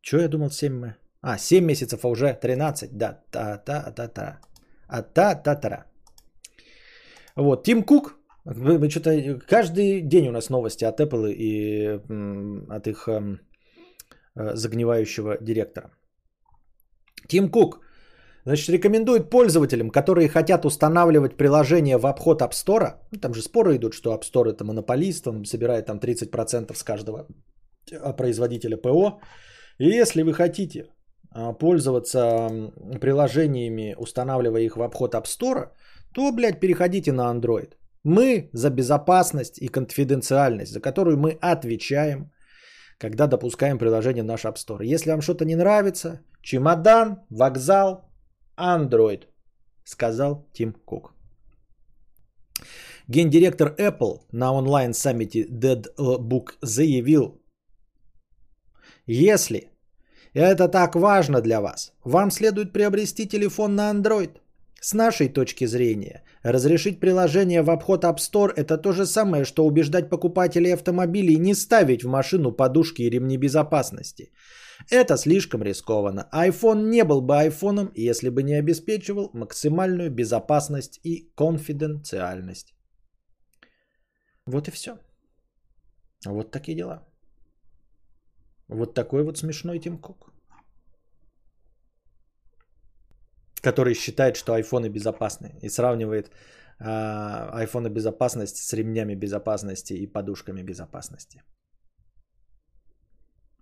[0.00, 0.94] Чё я думал 7 м?
[1.22, 2.90] А, 7 месяцев, а уже 13.
[2.92, 4.40] Да, та-та-та-та.
[4.88, 5.84] А та-та-та.
[7.36, 8.16] Вот, Тим Кук
[8.46, 11.98] мы что-то каждый день у нас новости от Apple и
[12.70, 13.45] от их эм, э,
[14.36, 15.90] загнивающего директора.
[17.28, 17.80] Тим Кук,
[18.44, 22.94] значит, рекомендует пользователям, которые хотят устанавливать приложение в обход App Store.
[23.12, 26.82] Ну, там же споры идут, что App Store это монополист, он собирает там 30% с
[26.82, 27.26] каждого
[27.90, 29.20] э, производителя ПО.
[29.78, 30.86] И если вы хотите
[31.34, 32.48] э, пользоваться
[33.00, 35.70] приложениями, устанавливая их в обход App Store,
[36.14, 37.74] то, блядь, переходите на Android.
[38.04, 42.30] Мы за безопасность и конфиденциальность, за которую мы отвечаем,
[42.98, 44.84] когда допускаем приложение в наш App Store.
[44.84, 48.10] Если вам что-то не нравится, чемодан, вокзал,
[48.56, 49.24] Android,
[49.84, 51.14] сказал Тим Кук.
[53.08, 57.40] Гендиректор Apple на онлайн-саммите Deadbook заявил,
[59.06, 59.70] если
[60.34, 64.40] это так важно для вас, вам следует приобрести телефон на Android–
[64.80, 69.66] с нашей точки зрения, разрешить приложение в обход App Store– это то же самое, что
[69.66, 74.32] убеждать покупателей автомобилей не ставить в машину подушки и ремни безопасности.
[74.90, 76.28] Это слишком рискованно.
[76.32, 82.74] iPhone не был бы айфоном, если бы не обеспечивал максимальную безопасность и конфиденциальность.
[84.46, 84.98] Вот и все.
[86.26, 87.02] Вот такие дела.
[88.68, 90.35] Вот такой вот смешной Тим Кук.
[93.60, 96.30] Который считает, что айфоны безопасны и сравнивает
[96.78, 101.42] а, айфоны безопасности с ремнями безопасности и подушками безопасности.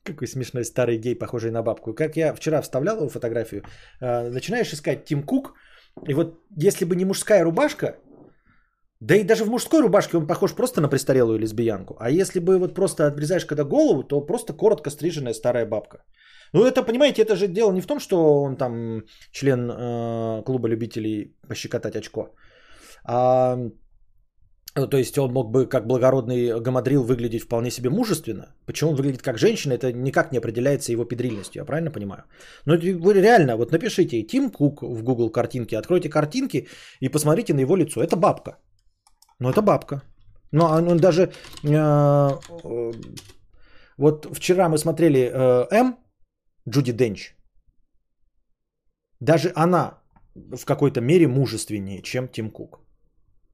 [0.02, 1.94] Какой смешной старый гей, похожий на бабку.
[1.94, 3.62] Как я вчера вставлял его фотографию,
[4.00, 5.54] а, начинаешь искать Тим Кук,
[6.08, 7.96] и вот если бы не мужская рубашка,
[9.00, 11.96] да и даже в мужской рубашке он похож просто на престарелую лесбиянку.
[12.00, 16.04] А если бы вот просто отрезаешь когда голову, то просто коротко стриженная старая бабка.
[16.54, 20.68] Ну это, понимаете, это же дело не в том, что он там член э, клуба
[20.68, 22.28] любителей пощекотать очко.
[23.04, 23.56] А,
[24.76, 28.54] ну, то есть он мог бы как благородный гамадрил выглядеть вполне себе мужественно.
[28.66, 32.22] Почему он выглядит как женщина, это никак не определяется его педрильностью, я правильно понимаю?
[32.66, 36.68] Но вы реально, вот напишите Тим Кук в Google картинки, откройте картинки
[37.00, 38.00] и посмотрите на его лицо.
[38.00, 38.58] Это бабка.
[39.40, 40.02] Ну, это бабка.
[40.52, 41.32] Но он даже...
[41.64, 42.30] Э,
[42.64, 42.92] э,
[43.96, 45.96] вот вчера мы смотрели э, М,
[46.68, 47.34] Джуди Денч.
[49.20, 49.98] Даже она
[50.34, 52.80] в какой-то мере мужественнее, чем Тим Кук.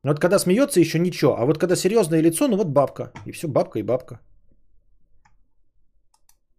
[0.05, 1.37] Вот когда смеется, еще ничего.
[1.37, 3.12] А вот когда серьезное лицо, ну вот бабка.
[3.27, 4.20] И все, бабка и бабка.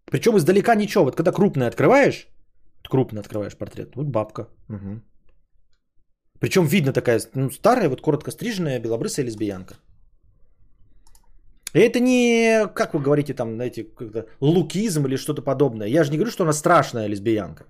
[0.05, 1.05] Причем издалека ничего.
[1.05, 2.27] Вот когда крупное открываешь,
[2.89, 4.47] крупно открываешь портрет, вот бабка.
[4.69, 5.01] Угу.
[6.39, 9.75] Причем видно такая ну, старая, вот коротко стриженная белобрысая лесбиянка.
[11.73, 13.85] Это не, как вы говорите, там, знаете,
[14.41, 15.87] лукизм или что-то подобное.
[15.87, 17.65] Я же не говорю, что она страшная лесбиянка.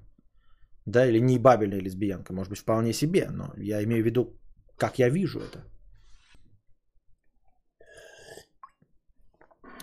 [0.85, 2.33] Да, или не бабельная лесбиянка.
[2.33, 3.27] Может быть, вполне себе.
[3.29, 4.39] Но я имею в виду,
[4.77, 5.63] как я вижу это.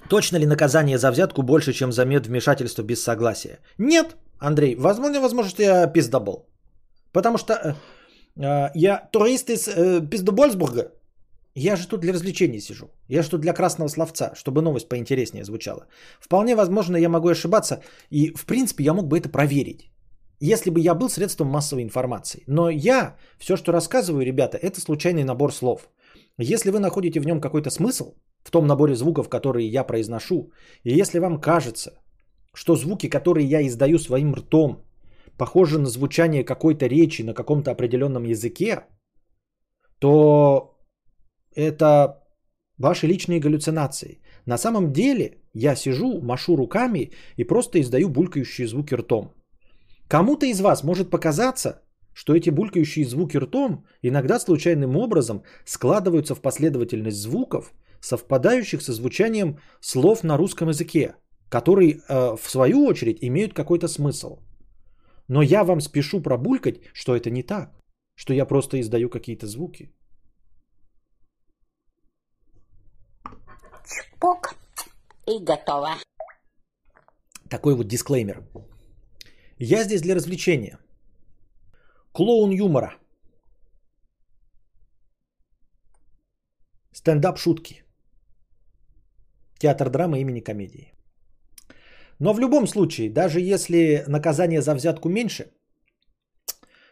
[0.09, 3.59] Точно ли наказание за взятку больше, чем за медвмешательство без согласия?
[3.79, 4.75] Нет, Андрей.
[4.75, 6.49] Возможно, возможно, что я пиздобол.
[7.13, 7.75] Потому что э,
[8.43, 10.93] э, я турист из э, Пиздобольсбурга.
[11.59, 12.87] Я же тут для развлечений сижу.
[13.09, 15.87] Я же тут для красного словца, чтобы новость поинтереснее звучала.
[16.21, 17.83] Вполне возможно, я могу ошибаться.
[18.11, 19.91] И, в принципе, я мог бы это проверить.
[20.41, 22.45] Если бы я был средством массовой информации.
[22.47, 25.89] Но я, все, что рассказываю, ребята, это случайный набор слов.
[26.39, 30.53] Если вы находите в нем какой-то смысл, в том наборе звуков, которые я произношу,
[30.85, 31.91] и если вам кажется,
[32.55, 34.85] что звуки, которые я издаю своим ртом,
[35.37, 38.85] похожи на звучание какой-то речи на каком-то определенном языке,
[39.99, 40.78] то
[41.59, 42.23] это
[42.79, 44.21] ваши личные галлюцинации.
[44.47, 49.33] На самом деле я сижу, машу руками и просто издаю булькающие звуки ртом.
[50.09, 51.83] Кому-то из вас может показаться,
[52.15, 59.59] что эти булькающие звуки ртом иногда случайным образом складываются в последовательность звуков, совпадающих со звучанием
[59.81, 61.15] слов на русском языке,
[61.49, 64.39] которые э, в свою очередь имеют какой-то смысл.
[65.29, 67.73] Но я вам спешу пробулькать, что это не так,
[68.15, 69.93] что я просто издаю какие-то звуки.
[73.89, 74.55] Чпок.
[75.27, 75.97] И готово.
[77.51, 78.43] Такой вот дисклеймер.
[79.59, 80.79] Я здесь для развлечения.
[82.13, 82.95] Клоун юмора.
[86.93, 87.83] Стендап шутки.
[89.59, 90.93] Театр драмы имени комедии.
[92.19, 95.53] Но в любом случае, даже если наказание за взятку меньше,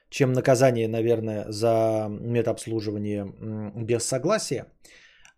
[0.09, 3.25] чем наказание, наверное, за медобслуживание
[3.85, 4.67] без согласия,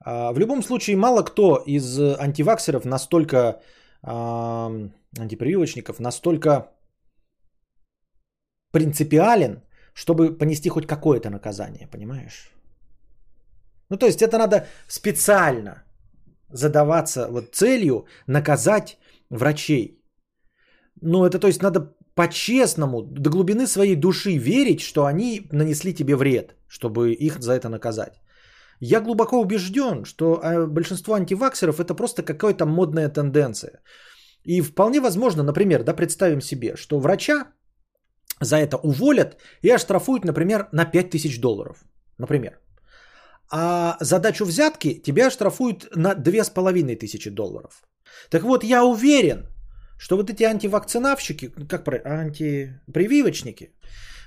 [0.04, 3.60] в любом случае мало кто из антиваксеров настолько,
[4.02, 6.68] антипрививочников, настолько
[8.72, 9.62] принципиален,
[9.94, 12.50] чтобы понести хоть какое-то наказание, понимаешь?
[13.90, 15.82] Ну, то есть это надо специально
[16.52, 18.98] задаваться вот целью наказать
[19.30, 20.02] врачей.
[21.00, 26.16] Ну, это то есть надо по-честному, до глубины своей души верить, что они нанесли тебе
[26.16, 28.20] вред, чтобы их за это наказать.
[28.80, 33.80] Я глубоко убежден, что а, большинство антиваксеров это просто какая-то модная тенденция.
[34.44, 37.46] И вполне возможно, например, да, представим себе, что врача
[38.40, 41.84] за это уволят и оштрафуют, например, на 5000 долларов.
[42.18, 42.58] Например.
[43.50, 47.82] А задачу взятки тебя оштрафуют на 2500 долларов.
[48.30, 49.46] Так вот, я уверен,
[49.98, 53.72] что вот эти антивакцинавщики, как про антипрививочники,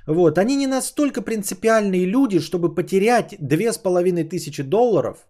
[0.08, 5.28] вот, они не настолько принципиальные люди, чтобы потерять 2500 долларов,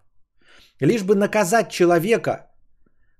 [0.80, 2.50] лишь бы наказать человека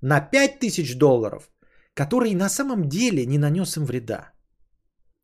[0.01, 1.51] на 5000 долларов,
[1.95, 4.33] который на самом деле не нанес им вреда.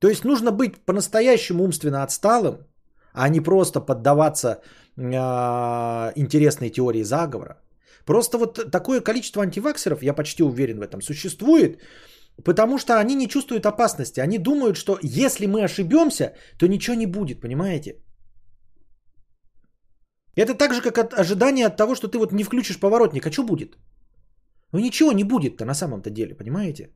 [0.01, 2.67] То есть нужно быть по-настоящему умственно отсталым,
[3.13, 4.61] а не просто поддаваться
[4.97, 5.03] э,
[6.17, 7.57] интересной теории заговора.
[8.05, 11.81] Просто вот такое количество антиваксеров, я почти уверен в этом, существует.
[12.45, 14.21] Потому что они не чувствуют опасности.
[14.21, 17.97] Они думают, что если мы ошибемся, то ничего не будет, понимаете?
[20.37, 23.27] Это так же, как от ожидания от того, что ты вот не включишь поворотник.
[23.27, 23.77] А что будет?
[24.73, 26.91] Ну ничего не будет-то на самом-то деле, понимаете?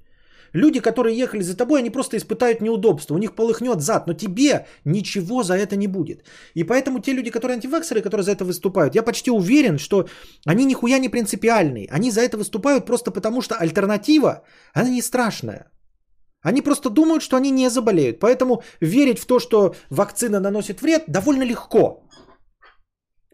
[0.54, 3.14] Люди, которые ехали за тобой, они просто испытают неудобство.
[3.14, 6.24] У них полыхнет зад, но тебе ничего за это не будет.
[6.54, 10.06] И поэтому те люди, которые антиваксеры, которые за это выступают, я почти уверен, что
[10.46, 11.88] они нихуя не принципиальные.
[11.90, 14.42] Они за это выступают просто потому, что альтернатива,
[14.74, 15.70] она не страшная.
[16.44, 18.18] Они просто думают, что они не заболеют.
[18.20, 22.02] Поэтому верить в то, что вакцина наносит вред, довольно легко.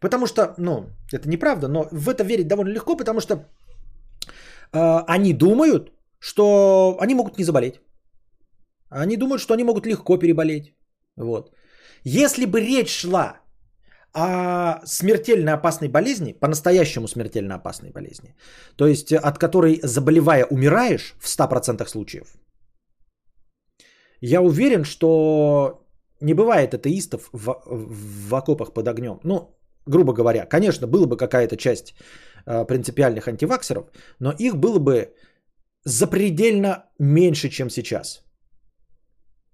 [0.00, 3.34] Потому что, ну, это неправда, но в это верить довольно легко, потому что
[4.72, 7.80] э, они думают, что они могут не заболеть.
[8.90, 10.74] Они думают, что они могут легко переболеть.
[11.16, 11.52] Вот.
[12.04, 13.40] Если бы речь шла
[14.14, 18.34] о смертельно опасной болезни, по-настоящему смертельно опасной болезни,
[18.76, 22.36] то есть от которой заболевая умираешь в 100% случаев,
[24.20, 25.84] я уверен, что
[26.20, 29.20] не бывает атеистов в, в, окопах под огнем.
[29.24, 31.94] Ну, грубо говоря, конечно, была бы какая-то часть
[32.46, 33.86] э, принципиальных антиваксеров,
[34.18, 35.14] но их было бы
[35.84, 38.22] запредельно меньше, чем сейчас.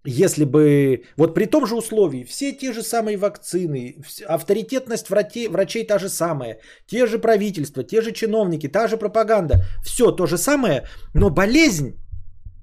[0.07, 5.87] Если бы, вот при том же условии, все те же самые вакцины, авторитетность врачей, врачей
[5.87, 10.37] та же самая, те же правительства, те же чиновники, та же пропаганда, все то же
[10.37, 11.95] самое, но болезнь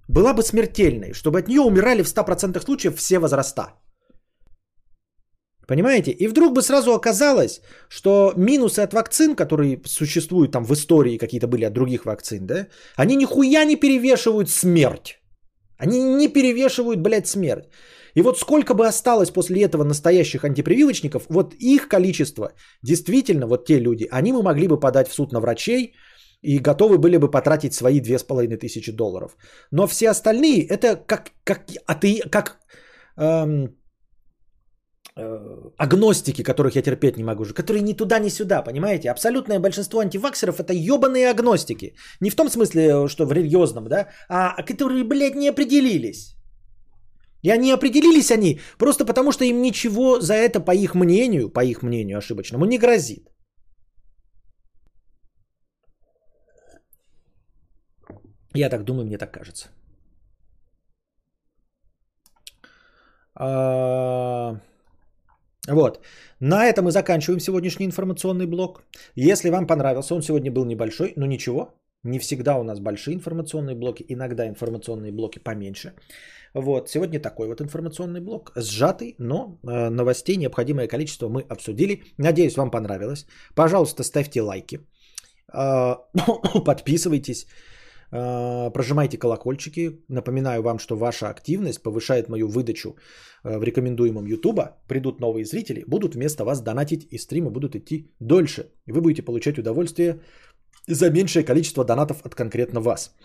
[0.08, 3.74] была бы смертельной, чтобы от нее умирали в 100% случаев все возраста.
[5.71, 6.12] Понимаете?
[6.12, 11.47] И вдруг бы сразу оказалось, что минусы от вакцин, которые существуют там в истории, какие-то
[11.47, 15.21] были от других вакцин, да, они нихуя не перевешивают смерть.
[15.77, 17.69] Они не перевешивают, блядь, смерть.
[18.17, 22.51] И вот сколько бы осталось после этого настоящих антипрививочников, вот их количество,
[22.84, 25.93] действительно, вот те люди, они мы могли бы подать в суд на врачей
[26.41, 29.38] и готовы были бы потратить свои две с половиной тысячи долларов.
[29.71, 32.60] Но все остальные, это как, как, а ты, как
[33.15, 33.69] эм,
[35.15, 39.12] агностики, которых я терпеть не могу, которые ни туда, ни сюда, понимаете?
[39.12, 41.95] Абсолютное большинство антиваксеров это ебаные агностики.
[42.21, 46.36] Не в том смысле, что в религиозном, да, а которые, блядь, не определились.
[47.43, 51.63] И они определились они просто потому, что им ничего за это, по их мнению, по
[51.63, 53.28] их мнению ошибочному, не грозит.
[58.54, 59.69] Я так думаю, мне так кажется.
[63.36, 64.62] А...
[65.67, 66.00] Вот.
[66.39, 68.84] На этом мы заканчиваем сегодняшний информационный блок.
[69.15, 71.76] Если вам понравился, он сегодня был небольшой, но ничего.
[72.04, 75.93] Не всегда у нас большие информационные блоки, иногда информационные блоки поменьше.
[76.54, 82.04] Вот, сегодня такой вот информационный блок, сжатый, но э, новостей необходимое количество мы обсудили.
[82.17, 83.26] Надеюсь, вам понравилось.
[83.56, 84.80] Пожалуйста, ставьте лайки,
[85.54, 85.95] э,
[86.65, 87.45] подписывайтесь.
[88.12, 90.04] А, прожимайте колокольчики.
[90.10, 92.95] Напоминаю вам, что ваша активность повышает мою выдачу
[93.43, 94.60] а, в рекомендуемом YouTube.
[94.88, 98.71] Придут новые зрители, будут вместо вас донатить, и стримы будут идти дольше.
[98.88, 100.21] И вы будете получать удовольствие
[100.88, 103.15] за меньшее количество донатов от конкретно вас.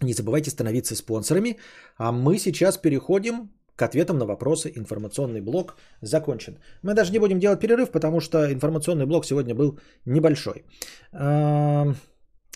[0.00, 1.56] Не забывайте становиться спонсорами.
[1.96, 4.72] А мы сейчас переходим к ответам на вопросы.
[4.76, 6.58] Информационный блок закончен.
[6.82, 10.64] Мы даже не будем делать перерыв, потому что информационный блок сегодня был небольшой.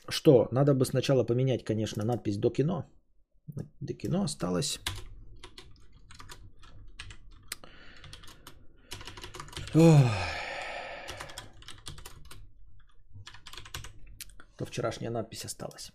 [0.09, 0.49] Что?
[0.51, 2.85] Надо бы сначала поменять, конечно, надпись до кино.
[3.81, 4.81] До кино осталось.
[14.57, 15.93] То вчерашняя надпись осталась.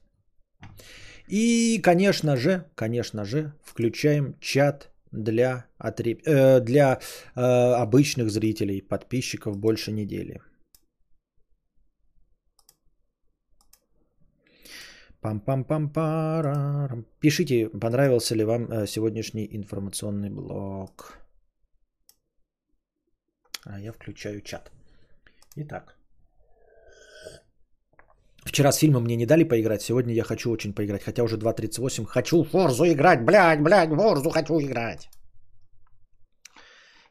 [1.28, 6.22] И, конечно же, конечно же, включаем чат для, отреп...
[6.26, 7.00] э, для
[7.36, 10.42] э, обычных зрителей, подписчиков больше недели.
[15.22, 17.06] Пам-пам-пам-парам.
[17.20, 21.18] Пишите, понравился ли вам э, сегодняшний информационный блог.
[23.66, 24.72] А я включаю чат.
[25.56, 25.98] Итак.
[28.46, 32.06] Вчера с фильмом мне не дали поиграть, сегодня я хочу очень поиграть, хотя уже 2.38.
[32.06, 35.10] Хочу Форзу играть, блядь, блядь, Форзу хочу играть.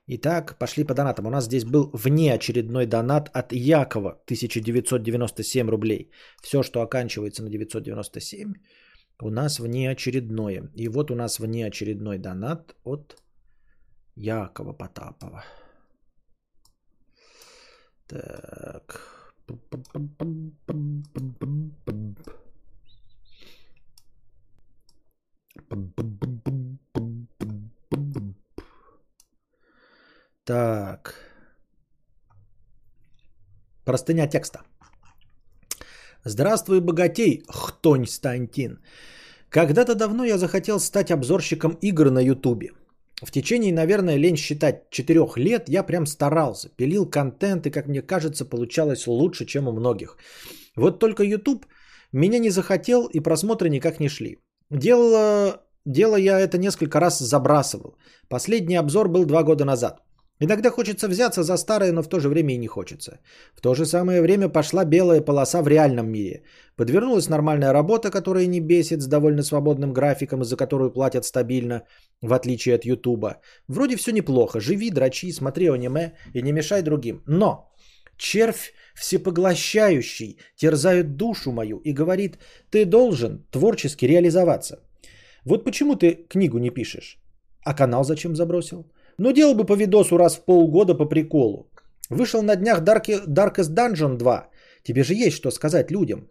[0.09, 1.27] Итак, пошли по донатам.
[1.27, 6.11] У нас здесь был внеочередной донат от Якова, 1997 рублей.
[6.43, 8.55] Все, что оканчивается на 997,
[9.23, 10.71] у нас внеочередное.
[10.77, 13.17] И вот у нас внеочередной донат от
[14.15, 15.45] Якова Потапова.
[18.07, 19.01] Так.
[30.47, 31.15] Так.
[33.85, 34.61] Простыня текста.
[36.25, 38.79] Здравствуй, богатей, Хтонь Стантин.
[39.51, 42.71] Когда-то давно я захотел стать обзорщиком игр на Ютубе.
[43.23, 48.03] В течение, наверное, лень считать, четырех лет я прям старался, пилил контент и, как мне
[48.03, 50.17] кажется, получалось лучше, чем у многих.
[50.77, 51.67] Вот только YouTube
[52.13, 54.39] меня не захотел и просмотры никак не шли.
[54.71, 57.97] Дело, дело я это несколько раз забрасывал.
[58.29, 60.07] Последний обзор был два года назад.
[60.41, 63.21] Иногда хочется взяться за старое, но в то же время и не хочется.
[63.55, 66.43] В то же самое время пошла белая полоса в реальном мире.
[66.77, 71.83] Подвернулась нормальная работа, которая не бесит, с довольно свободным графиком, за которую платят стабильно,
[72.23, 73.41] в отличие от Ютуба.
[73.69, 74.61] Вроде все неплохо.
[74.61, 77.23] Живи, дрочи, смотри аниме и не мешай другим.
[77.27, 77.73] Но
[78.19, 82.39] червь всепоглощающий терзает душу мою и говорит,
[82.71, 84.81] ты должен творчески реализоваться.
[85.45, 87.19] Вот почему ты книгу не пишешь?
[87.65, 88.85] А канал зачем забросил?
[89.19, 91.71] Ну, делал бы по видосу раз в полгода по приколу.
[92.11, 94.49] Вышел на днях Dark, Darkest Dungeon 2.
[94.83, 96.29] Тебе же есть что сказать людям.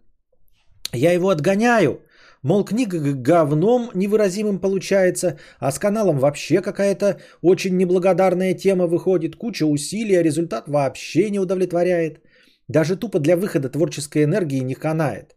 [0.92, 2.02] Я его отгоняю.
[2.42, 9.36] Мол, книга говном невыразимым получается, а с каналом вообще какая-то очень неблагодарная тема выходит.
[9.36, 12.20] Куча усилий, а результат вообще не удовлетворяет.
[12.68, 15.36] Даже тупо для выхода творческой энергии не канает.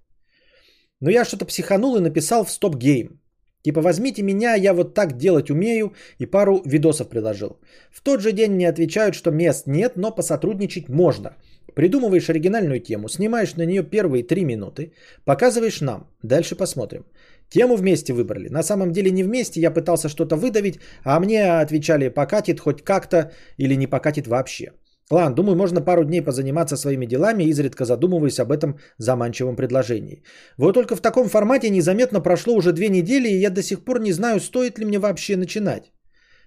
[1.02, 3.19] Но я что-то психанул и написал в стоп гейм.
[3.62, 7.58] Типа возьмите меня, я вот так делать умею и пару видосов приложил.
[7.92, 11.36] В тот же день мне отвечают, что мест нет, но посотрудничать можно.
[11.76, 14.94] Придумываешь оригинальную тему, снимаешь на нее первые три минуты,
[15.26, 17.06] показываешь нам, дальше посмотрим.
[17.50, 18.50] Тему вместе выбрали.
[18.50, 23.32] На самом деле не вместе, я пытался что-то выдавить, а мне отвечали покатит хоть как-то
[23.58, 24.72] или не покатит вообще.
[25.12, 30.24] Ладно, думаю, можно пару дней позаниматься своими делами, изредка задумываясь об этом заманчивом предложении.
[30.58, 34.00] Вот только в таком формате незаметно прошло уже две недели, и я до сих пор
[34.00, 35.92] не знаю, стоит ли мне вообще начинать.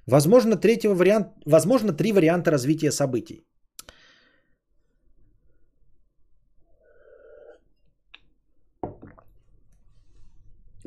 [0.07, 3.45] Возможно, третьего вариант, возможно, три варианта развития событий.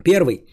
[0.04, 0.46] Первый.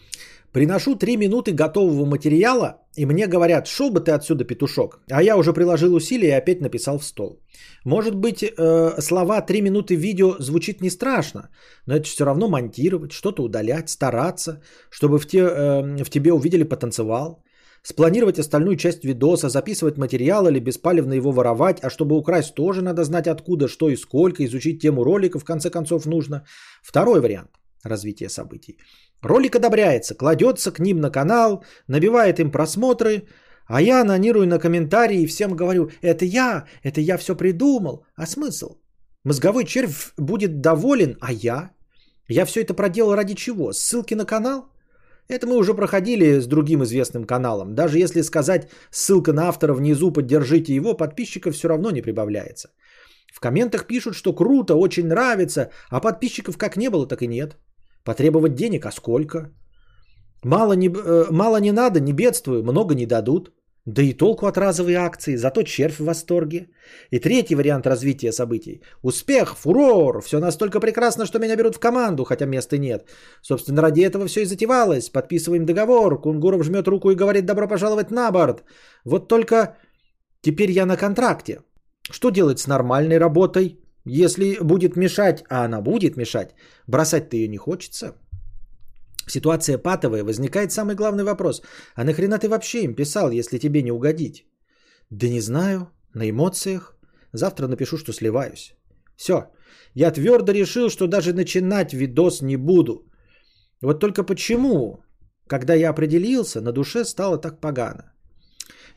[0.53, 4.99] Приношу 3 минуты готового материала, и мне говорят, шел бы ты отсюда, петушок.
[5.09, 7.41] А я уже приложил усилия и опять написал в стол.
[7.85, 11.49] Может быть, э, слова 3 минуты видео звучит не страшно,
[11.87, 16.63] но это все равно монтировать, что-то удалять, стараться, чтобы в, те, э, в тебе увидели
[16.63, 17.43] потанцевал.
[17.81, 23.03] Спланировать остальную часть видоса, записывать материал или беспалевно его воровать, а чтобы украсть тоже надо
[23.03, 26.45] знать откуда, что и сколько, изучить тему ролика в конце концов нужно.
[26.83, 27.49] Второй вариант
[27.83, 28.77] развития событий.
[29.23, 33.27] Ролик одобряется, кладется к ним на канал, набивает им просмотры,
[33.67, 38.05] а я анонирую на комментарии и всем говорю, это я, это я все придумал.
[38.15, 38.77] А смысл?
[39.23, 41.71] Мозговой червь будет доволен, а я?
[42.27, 43.71] Я все это проделал ради чего?
[43.71, 44.65] Ссылки на канал?
[45.29, 47.75] Это мы уже проходили с другим известным каналом.
[47.75, 52.71] Даже если сказать ссылка на автора внизу, поддержите его, подписчиков все равно не прибавляется.
[53.33, 57.57] В комментах пишут, что круто, очень нравится, а подписчиков как не было, так и нет.
[58.03, 59.51] Потребовать денег, а сколько?
[60.43, 63.51] Мало не, э, мало не надо, не бедствую, много не дадут.
[63.85, 66.67] Да и толку от разовой акции, зато червь в восторге.
[67.11, 68.81] И третий вариант развития событий.
[69.01, 73.09] Успех, фурор, все настолько прекрасно, что меня берут в команду, хотя места нет.
[73.41, 75.09] Собственно, ради этого все и затевалось.
[75.09, 78.63] Подписываем договор, Кунгуров жмет руку и говорит добро пожаловать на борт.
[79.03, 79.75] Вот только
[80.41, 81.59] теперь я на контракте.
[82.09, 83.82] Что делать с нормальной работой?
[84.05, 86.55] Если будет мешать, а она будет мешать,
[86.87, 88.15] бросать-то ее не хочется.
[89.27, 91.61] Ситуация патовая, возникает самый главный вопрос.
[91.95, 94.45] А нахрена ты вообще им писал, если тебе не угодить?
[95.09, 96.97] Да не знаю, на эмоциях.
[97.31, 98.75] Завтра напишу, что сливаюсь.
[99.15, 99.51] Все,
[99.93, 103.05] я твердо решил, что даже начинать видос не буду.
[103.81, 105.03] Вот только почему,
[105.47, 108.12] когда я определился, на душе стало так погано?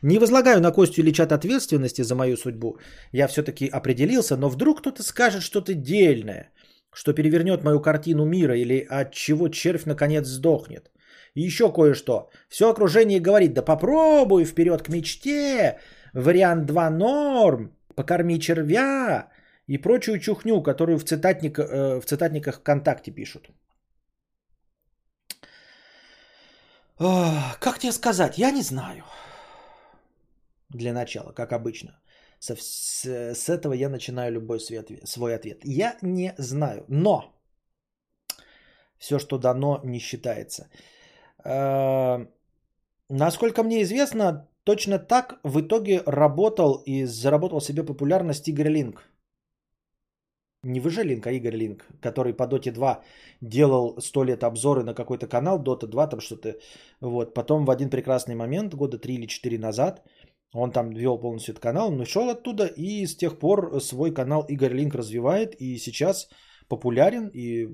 [0.01, 2.77] Не возлагаю на Костю Ильичат ответственности за мою судьбу.
[3.11, 6.51] Я все-таки определился, но вдруг кто-то скажет что-то дельное,
[6.93, 10.91] что перевернет мою картину мира или от чего червь наконец сдохнет.
[11.33, 12.29] И еще кое-что.
[12.49, 15.79] Все окружение говорит, да попробуй, вперед к мечте,
[16.13, 19.29] вариант 2 норм, покорми червя
[19.67, 23.49] и прочую чухню, которую в, цитатник, э, в цитатниках ВКонтакте пишут.
[26.97, 28.37] Как тебе сказать?
[28.37, 29.03] Я не знаю
[30.69, 31.99] для начала, как обычно.
[32.39, 35.61] С, с, с этого я начинаю любой свой ответ, свой ответ.
[35.63, 37.33] Я не знаю, но
[38.97, 40.69] все, что дано, не считается.
[41.45, 42.25] Э,
[43.09, 49.03] насколько мне известно, точно так в итоге работал и заработал себе популярность Игорь Линк.
[50.63, 53.03] Не вы же Линк, а Игорь Линк, который по Доте 2
[53.41, 56.55] делал 100 лет обзоры на какой-то канал, Дота 2, там что-то.
[56.99, 57.33] Вот.
[57.33, 60.01] Потом в один прекрасный момент, года 3 или 4 назад,
[60.53, 64.45] он там вел полностью этот канал, он ушел оттуда и с тех пор свой канал
[64.47, 66.29] Игорь Линк развивает и сейчас
[66.67, 67.67] популярен и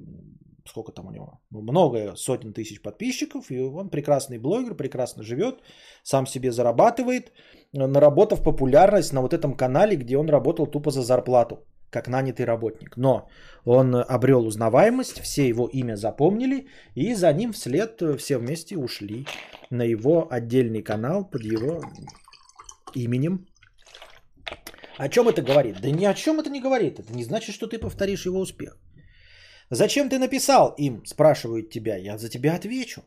[0.65, 5.59] сколько там у него, много сотен тысяч подписчиков, и он прекрасный блогер, прекрасно живет,
[6.03, 7.32] сам себе зарабатывает,
[7.74, 12.97] наработав популярность на вот этом канале, где он работал тупо за зарплату, как нанятый работник.
[12.97, 13.28] Но
[13.65, 19.28] он обрел узнаваемость, все его имя запомнили, и за ним вслед все вместе ушли
[19.69, 21.82] на его отдельный канал под его
[22.96, 23.46] именем.
[24.98, 25.82] О чем это говорит?
[25.82, 27.00] Да ни о чем это не говорит.
[27.00, 28.78] Это не значит, что ты повторишь его успех.
[29.70, 31.98] Зачем ты написал им, спрашивают тебя.
[31.98, 33.02] Я за тебя отвечу.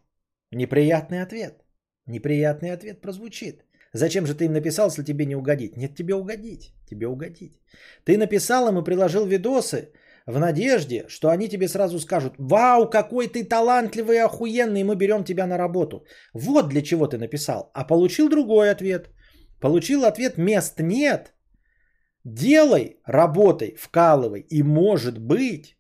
[0.53, 1.63] Неприятный ответ.
[2.07, 3.65] Неприятный ответ прозвучит.
[3.93, 5.77] Зачем же ты им написал, если тебе не угодить?
[5.77, 6.75] Нет, тебе угодить.
[6.91, 7.61] Тебе угодить.
[8.05, 9.93] Ты написал им и приложил видосы
[10.27, 15.25] в надежде, что они тебе сразу скажут, вау, какой ты талантливый и охуенный, мы берем
[15.25, 16.05] тебя на работу.
[16.35, 17.71] Вот для чего ты написал.
[17.75, 19.11] А получил другой ответ.
[19.61, 21.35] Получил ответ, мест нет.
[22.25, 24.41] Делай, работай, вкалывай.
[24.51, 25.77] И может быть,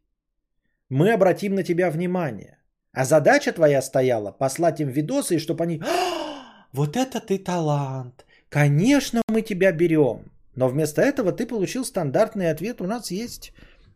[0.89, 2.59] мы обратим на тебя внимание.
[2.93, 5.83] А задача твоя стояла послать им видосы, и чтобы они...
[5.83, 8.25] «А, вот это ты талант.
[8.49, 10.31] Конечно, мы тебя берем.
[10.55, 12.81] Но вместо этого ты получил стандартный ответ.
[12.81, 13.53] У нас есть...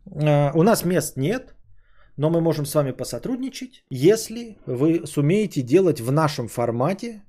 [0.07, 1.55] Э, у нас мест нет,
[2.17, 7.23] но мы можем с вами посотрудничать, если вы сумеете делать в нашем формате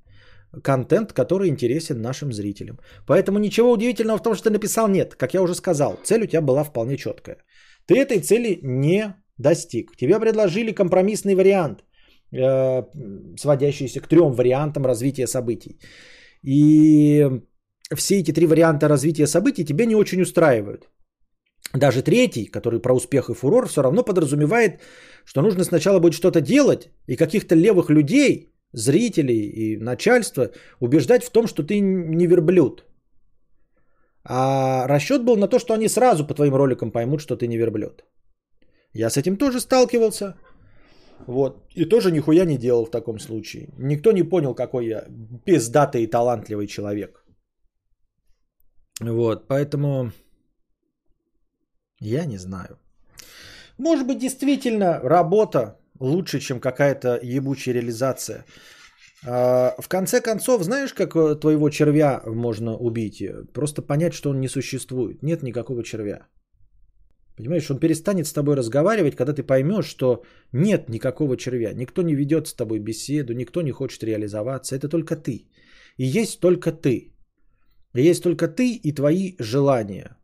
[0.64, 2.80] контент, который интересен нашим зрителям.
[3.08, 5.16] Поэтому ничего удивительного в том, что ты написал нет.
[5.16, 7.38] Как я уже сказал, цель у тебя была вполне четкая.
[7.86, 9.96] Ты этой цели не достиг.
[9.98, 11.84] Тебе предложили компромиссный вариант,
[12.32, 12.84] э,
[13.38, 15.80] сводящийся к трем вариантам развития событий.
[16.44, 17.30] И
[17.96, 20.90] все эти три варианта развития событий тебя не очень устраивают.
[21.74, 24.82] Даже третий, который про успех и фурор, все равно подразумевает,
[25.26, 31.32] что нужно сначала будет что-то делать, и каких-то левых людей, зрителей и начальства убеждать в
[31.32, 32.86] том, что ты не верблюд.
[34.24, 37.58] А расчет был на то, что они сразу по твоим роликам поймут, что ты не
[37.58, 38.04] верблюд.
[38.94, 40.36] Я с этим тоже сталкивался.
[41.28, 41.66] Вот.
[41.76, 43.70] И тоже нихуя не делал в таком случае.
[43.78, 45.06] Никто не понял, какой я
[45.46, 47.26] пиздатый и талантливый человек.
[49.00, 50.12] Вот, поэтому
[52.00, 52.78] я не знаю.
[53.78, 58.46] Может быть, действительно работа лучше, чем какая-то ебучая реализация.
[59.26, 63.24] А, в конце концов, знаешь, как э, твоего червя можно убить?
[63.54, 65.24] Просто понять, что он не существует.
[65.24, 66.28] Нет никакого червя.
[67.38, 70.24] Понимаешь, он перестанет с тобой разговаривать, когда ты поймешь, что
[70.54, 71.74] нет никакого червя.
[71.74, 74.76] Никто не ведет с тобой беседу, никто не хочет реализоваться.
[74.76, 75.48] Это только ты.
[75.98, 77.14] И есть только ты.
[77.96, 80.18] И есть только ты и твои желания.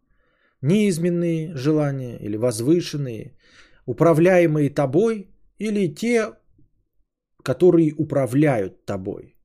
[0.61, 3.35] Неизменные желания или возвышенные,
[3.85, 5.27] управляемые тобой
[5.59, 6.33] или те,
[7.43, 9.35] которые управляют тобой.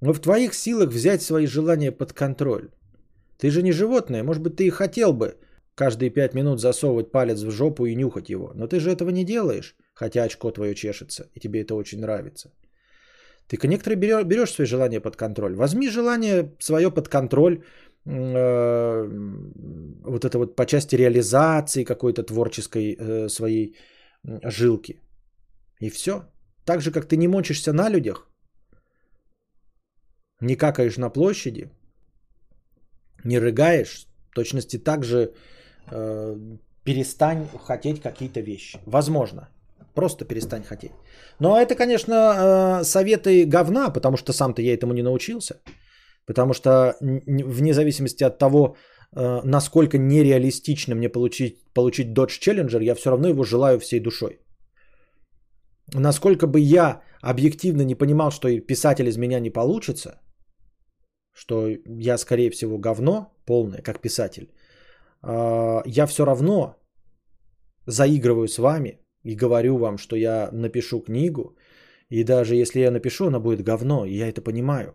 [0.00, 2.70] Но в твоих силах взять свои желания под контроль.
[3.38, 5.36] Ты же не животное, может быть, ты и хотел бы
[5.74, 8.52] каждые пять минут засовывать палец в жопу и нюхать его.
[8.54, 12.50] Но ты же этого не делаешь, хотя очко твое чешется, и тебе это очень нравится.
[13.48, 15.54] Ты некоторые берешь, берешь свои желания под контроль.
[15.54, 17.62] Возьми желание свое под контроль,
[18.06, 19.08] э,
[20.04, 23.76] вот это вот по части реализации какой-то творческой э, своей
[24.24, 25.01] жилки.
[25.82, 26.22] И все.
[26.64, 28.28] Так же, как ты не мочишься на людях,
[30.40, 31.70] не какаешь на площади,
[33.24, 35.34] не рыгаешь, в точности так же
[35.90, 36.36] э,
[36.84, 38.78] перестань хотеть какие-то вещи.
[38.86, 39.48] Возможно.
[39.94, 40.92] Просто перестань хотеть.
[41.40, 45.54] Но это, конечно, э, советы говна, потому что сам-то я этому не научился.
[46.26, 48.76] Потому что вне зависимости от того,
[49.16, 54.41] э, насколько нереалистично мне получить, получить Dodge Challenger, я все равно его желаю всей душой
[55.94, 60.20] насколько бы я объективно не понимал, что писатель из меня не получится,
[61.34, 64.52] что я, скорее всего, говно полное, как писатель,
[65.22, 66.76] а, я все равно
[67.86, 71.56] заигрываю с вами и говорю вам, что я напишу книгу,
[72.10, 74.94] и даже если я напишу, она будет говно, и я это понимаю.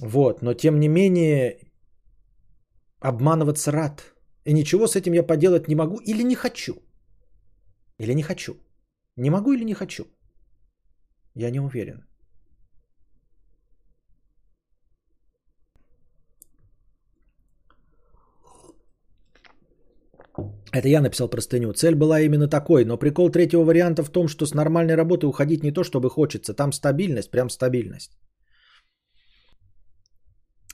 [0.00, 1.58] Вот, но тем не менее,
[3.00, 4.14] обманываться рад.
[4.44, 6.74] И ничего с этим я поделать не могу или не хочу.
[7.98, 8.56] Или не хочу.
[9.16, 10.04] Не могу или не хочу?
[11.34, 12.04] Я не уверен.
[20.72, 21.72] Это я написал простыню.
[21.72, 25.62] Цель была именно такой, но прикол третьего варианта в том, что с нормальной работы уходить
[25.62, 26.54] не то, чтобы хочется.
[26.54, 28.18] Там стабильность, прям стабильность.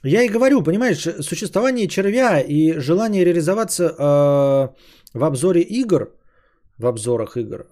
[0.05, 6.18] Я и говорю, понимаешь, существование червя и желание реализоваться э, в обзоре игр
[6.79, 7.67] в обзорах игр.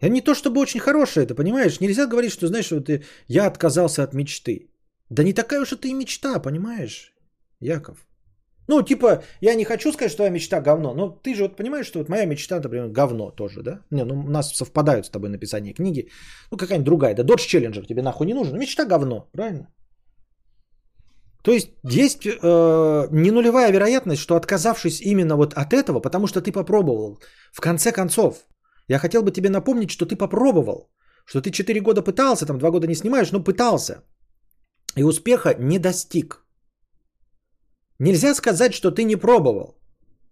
[0.00, 1.80] Это не то чтобы очень хорошее, это понимаешь?
[1.80, 4.70] Нельзя говорить, что знаешь, что ты, я отказался от мечты.
[5.10, 7.12] Да не такая уж это и мечта, понимаешь,
[7.60, 8.06] Яков?
[8.68, 11.86] Ну, типа, я не хочу сказать, что твоя мечта говно, но ты же вот понимаешь,
[11.86, 13.80] что вот моя мечта, например, говно тоже, да?
[13.90, 16.10] Не, ну, у нас совпадают с тобой написание книги.
[16.50, 18.58] Ну, какая-нибудь другая, да, Dodge Challenger тебе нахуй не нужен.
[18.58, 19.68] Мечта говно, правильно?
[21.42, 26.40] То есть есть э, не нулевая вероятность, что отказавшись именно вот от этого, потому что
[26.40, 27.20] ты попробовал,
[27.52, 28.46] в конце концов,
[28.88, 30.90] я хотел бы тебе напомнить, что ты попробовал,
[31.24, 34.02] что ты 4 года пытался, там 2 года не снимаешь, но пытался.
[34.96, 36.44] И успеха не достиг.
[38.00, 39.78] Нельзя сказать, что ты не пробовал.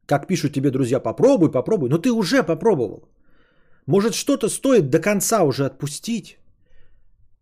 [0.06, 1.88] Как пишут тебе друзья, попробуй, попробуй.
[1.88, 3.08] Но ты уже попробовал.
[3.86, 6.38] Может что-то стоит до конца уже отпустить.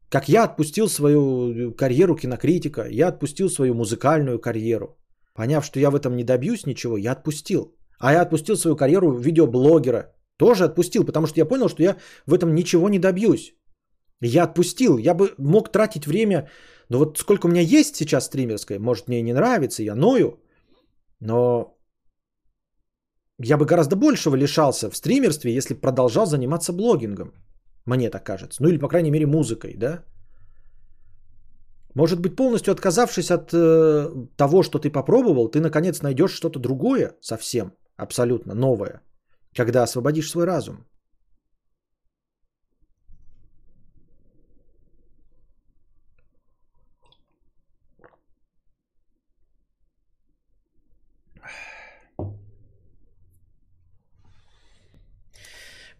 [0.08, 4.96] Как я отпустил свою карьеру кинокритика, я отпустил свою музыкальную карьеру.
[5.34, 7.74] Поняв, что я в этом не добьюсь ничего, я отпустил.
[7.98, 10.14] А я отпустил свою карьеру видеоблогера.
[10.36, 11.96] Тоже отпустил, потому что я понял, что я
[12.26, 13.54] в этом ничего не добьюсь.
[14.20, 14.98] Я отпустил.
[14.98, 16.48] Я бы мог тратить время
[16.88, 20.40] но вот сколько у меня есть сейчас стримерское, может мне не нравится, я ною,
[21.20, 21.76] но
[23.38, 27.32] я бы гораздо большего лишался в стримерстве, если продолжал заниматься блогингом.
[27.86, 28.62] Мне так кажется.
[28.62, 30.04] Ну или, по крайней мере, музыкой, да?
[31.94, 37.12] Может быть, полностью отказавшись от э, того, что ты попробовал, ты наконец найдешь что-то другое
[37.20, 39.00] совсем, абсолютно новое,
[39.56, 40.86] когда освободишь свой разум.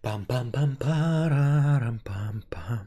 [0.05, 2.85] Пам пам пам парарам пам пам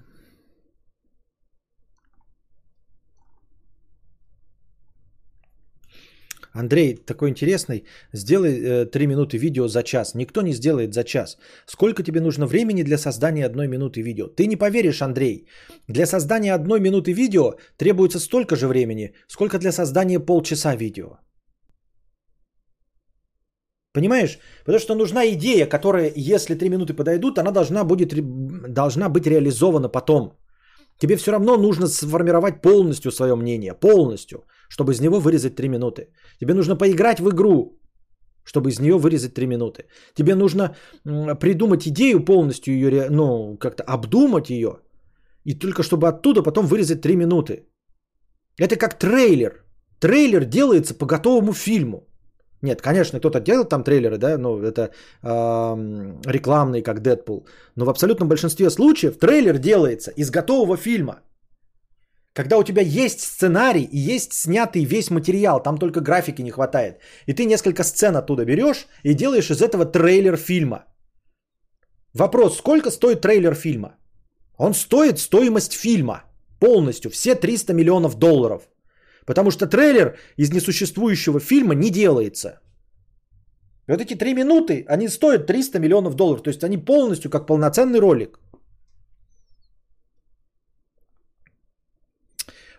[6.53, 10.15] Андрей, такой интересный, сделай э, 3 минуты видео за час.
[10.15, 11.39] Никто не сделает за час.
[11.67, 14.27] Сколько тебе нужно времени для создания одной минуты видео?
[14.29, 15.47] Ты не поверишь, Андрей.
[15.89, 21.19] Для создания одной минуты видео требуется столько же времени, сколько для создания полчаса видео.
[23.99, 24.39] Понимаешь?
[24.65, 28.15] Потому что нужна идея, которая, если три минуты подойдут, она должна, будет,
[28.75, 30.39] должна быть реализована потом.
[31.01, 36.03] Тебе все равно нужно сформировать полностью свое мнение, полностью, чтобы из него вырезать три минуты.
[36.41, 37.81] Тебе нужно поиграть в игру,
[38.45, 39.83] чтобы из нее вырезать три минуты.
[40.15, 40.77] Тебе нужно
[41.41, 44.79] придумать идею полностью, ее, ну, как-то обдумать ее,
[45.45, 47.67] и только чтобы оттуда потом вырезать три минуты.
[48.61, 49.65] Это как трейлер.
[49.99, 52.08] Трейлер делается по готовому фильму.
[52.63, 54.91] Нет, конечно, кто-то делает там трейлеры, да, ну это
[55.23, 55.31] э,
[56.27, 57.47] рекламные, как Дэдпул.
[57.77, 61.21] Но в абсолютном большинстве случаев трейлер делается из готового фильма.
[62.35, 67.01] Когда у тебя есть сценарий и есть снятый весь материал, там только графики не хватает.
[67.27, 70.85] И ты несколько сцен оттуда берешь и делаешь из этого трейлер фильма.
[72.15, 73.97] Вопрос, сколько стоит трейлер фильма?
[74.57, 76.23] Он стоит стоимость фильма
[76.61, 78.69] полностью, все 300 миллионов долларов.
[79.29, 82.49] Потому что трейлер из несуществующего фильма не делается.
[83.87, 86.43] И вот эти три минуты, они стоят 300 миллионов долларов.
[86.43, 88.39] То есть они полностью как полноценный ролик.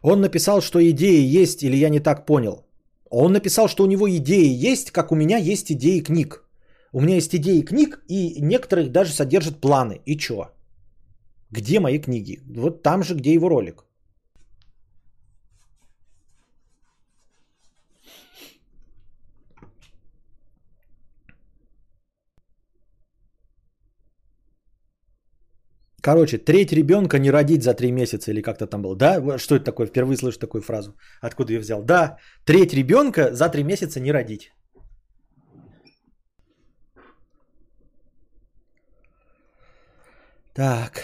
[0.02, 2.66] Он написал, что идеи есть, или я не так понял.
[3.12, 6.50] Он написал, что у него идеи есть, как у меня есть идеи книг.
[6.94, 10.02] У меня есть идеи книг, и некоторых даже содержат планы.
[10.06, 10.50] И чё?
[11.52, 12.40] Где мои книги?
[12.56, 13.89] Вот там же, где его ролик.
[26.02, 28.96] Короче, треть ребенка не родить за три месяца или как-то там было.
[28.96, 29.88] Да, что это такое?
[29.88, 30.96] Впервые слышу такую фразу.
[31.22, 31.84] Откуда я взял?
[31.84, 34.52] Да, треть ребенка за три месяца не родить.
[40.54, 41.02] Так.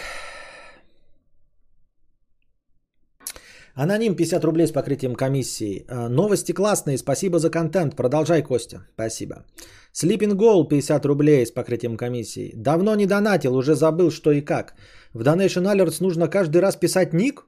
[3.78, 5.84] Аноним 50 рублей с покрытием комиссии.
[5.88, 7.94] А, новости классные, спасибо за контент.
[7.94, 8.86] Продолжай, Костя.
[8.94, 9.44] Спасибо.
[9.92, 12.52] Sleeping Goal 50 рублей с покрытием комиссии.
[12.56, 14.74] Давно не донатил, уже забыл что и как.
[15.12, 17.44] В Donation Alerts нужно каждый раз писать ник?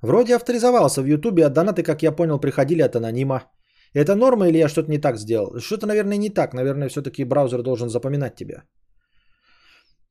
[0.00, 3.42] Вроде авторизовался в Ютубе, а донаты, как я понял, приходили от анонима.
[3.92, 5.60] Это норма или я что-то не так сделал?
[5.60, 6.54] Что-то, наверное, не так.
[6.54, 8.62] Наверное, все-таки браузер должен запоминать тебя.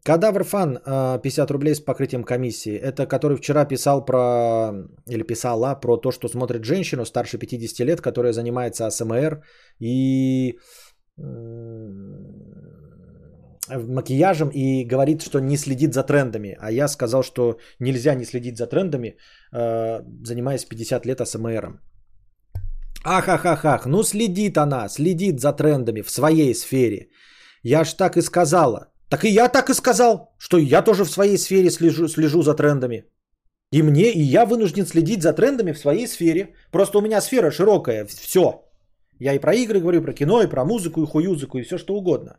[0.05, 2.75] Кадавр Фан 50 рублей с покрытием комиссии.
[2.77, 4.71] Это который вчера писал про,
[5.07, 9.41] или писала про то, что смотрит женщину старше 50 лет, которая занимается АСМР
[9.79, 10.59] и
[13.67, 16.55] макияжем и говорит, что не следит за трендами.
[16.59, 19.17] А я сказал, что нельзя не следить за трендами,
[19.53, 21.79] э, занимаясь 50 лет АСМРом.
[23.03, 27.07] Ах, ах, ах, ах, ну следит она, следит за трендами в своей сфере.
[27.63, 28.91] Я ж так и сказала.
[29.09, 32.53] Так и я так и сказал, что я тоже в своей сфере слежу, слежу за
[32.53, 33.03] трендами.
[33.71, 36.55] И мне, и я вынужден следить за трендами в своей сфере.
[36.71, 38.63] Просто у меня сфера широкая, все.
[39.19, 41.77] Я и про игры говорю, и про кино, и про музыку, и хуюзыку, и все
[41.77, 42.37] что угодно.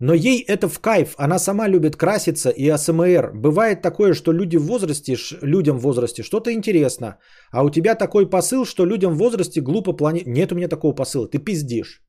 [0.00, 1.14] Но ей это в кайф.
[1.16, 3.32] Она сама любит краситься и АСМР.
[3.34, 7.18] Бывает такое, что люди в возрасте, людям в возрасте что-то интересно.
[7.52, 10.22] А у тебя такой посыл, что людям в возрасте глупо плани...
[10.26, 11.28] Нет у меня такого посыла.
[11.28, 12.02] Ты пиздишь.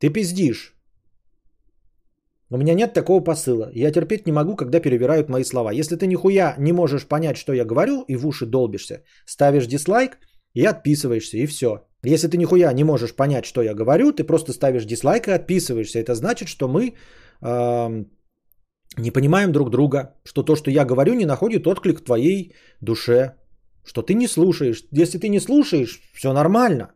[0.00, 0.74] Ты пиздишь.
[2.52, 3.70] У меня нет такого посыла.
[3.74, 5.72] Я терпеть не могу, когда перевирают мои слова.
[5.72, 10.18] Если ты нихуя не можешь понять, что я говорю, и в уши долбишься, ставишь дизлайк
[10.52, 11.68] и отписываешься, и все.
[12.04, 15.98] Если ты нихуя не можешь понять, что я говорю, ты просто ставишь дизлайк и отписываешься.
[15.98, 16.94] Это значит, что мы
[17.40, 18.10] эм,
[18.98, 23.34] не понимаем друг друга, что то, что я говорю, не находит отклик в твоей душе,
[23.82, 24.84] что ты не слушаешь.
[24.92, 26.92] Если ты не слушаешь, все нормально.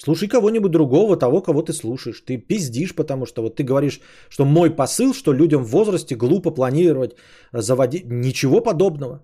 [0.00, 2.20] Слушай кого-нибудь другого, того, кого ты слушаешь.
[2.20, 6.54] Ты пиздишь, потому что вот ты говоришь, что мой посыл, что людям в возрасте глупо
[6.54, 7.16] планировать,
[7.52, 8.04] э, заводить.
[8.06, 9.20] Ничего подобного.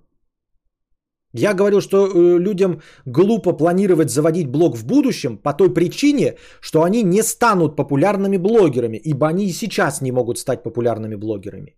[1.33, 6.83] Я говорил, что э, людям глупо планировать заводить блог в будущем по той причине, что
[6.83, 11.77] они не станут популярными блогерами, ибо они и сейчас не могут стать популярными блогерами.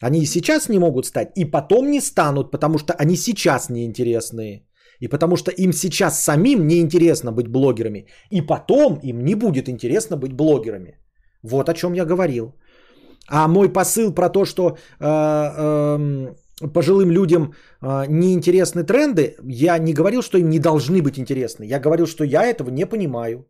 [0.00, 4.66] Они и сейчас не могут стать, и потом не станут, потому что они сейчас неинтересные.
[5.00, 8.06] И потому что им сейчас самим неинтересно быть блогерами.
[8.30, 10.98] И потом им не будет интересно быть блогерами.
[11.42, 12.54] Вот о чем я говорил.
[13.28, 19.94] А мой посыл про то, что э, э, пожилым людям э, неинтересны тренды, я не
[19.94, 21.64] говорил, что им не должны быть интересны.
[21.64, 23.46] Я говорил, что я этого не понимаю.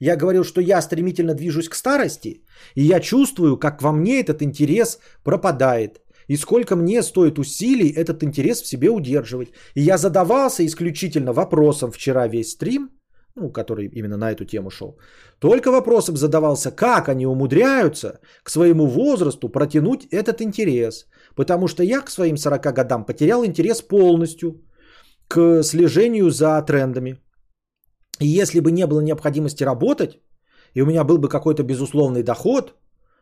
[0.00, 2.44] Я говорил, что я стремительно движусь к старости,
[2.76, 6.00] и я чувствую, как во мне этот интерес пропадает.
[6.28, 9.48] И сколько мне стоит усилий этот интерес в себе удерживать.
[9.74, 12.90] И я задавался исключительно вопросом вчера весь стрим,
[13.34, 14.98] ну, который именно на эту тему шел.
[15.38, 21.06] Только вопросом задавался, как они умудряются к своему возрасту протянуть этот интерес.
[21.34, 24.60] Потому что я к своим 40 годам потерял интерес полностью
[25.28, 27.16] к слежению за трендами.
[28.20, 30.20] И если бы не было необходимости работать,
[30.74, 32.74] и у меня был бы какой-то безусловный доход,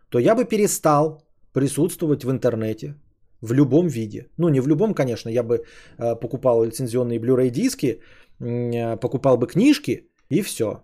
[0.09, 1.25] то я бы перестал
[1.57, 2.94] присутствовать в интернете
[3.42, 4.28] в любом виде.
[4.38, 8.00] Ну, не в любом, конечно, я бы э, покупал лицензионные Blu-ray диски,
[8.40, 10.82] э, покупал бы книжки и все.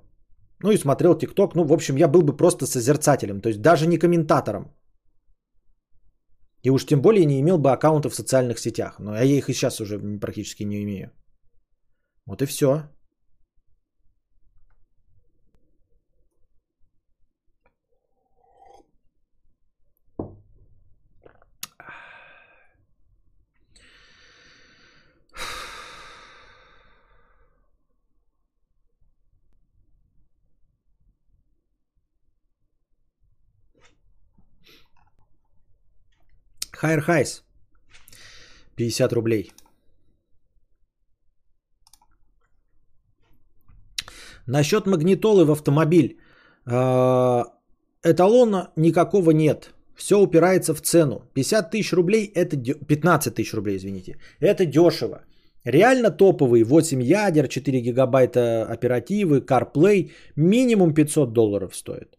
[0.63, 1.55] Ну и смотрел ТикТок.
[1.55, 4.65] Ну, в общем, я был бы просто созерцателем, то есть даже не комментатором.
[6.65, 8.99] И уж тем более не имел бы аккаунта в социальных сетях.
[8.99, 11.11] Но я их и сейчас уже практически не имею.
[12.27, 12.83] Вот и все.
[36.83, 37.45] Хайр Хайс.
[38.77, 39.53] 50 рублей.
[44.49, 46.19] Насчет магнитолы в автомобиль.
[46.67, 47.45] Э,
[48.03, 49.71] Эталона никакого нет.
[49.97, 51.21] Все упирается в цену.
[51.35, 54.17] 50 тысяч рублей, это дё- 15 тысяч рублей, извините.
[54.41, 55.23] Это дешево.
[55.65, 62.19] Реально топовый 8 ядер, 4 гигабайта оперативы, CarPlay, минимум 500 долларов стоит.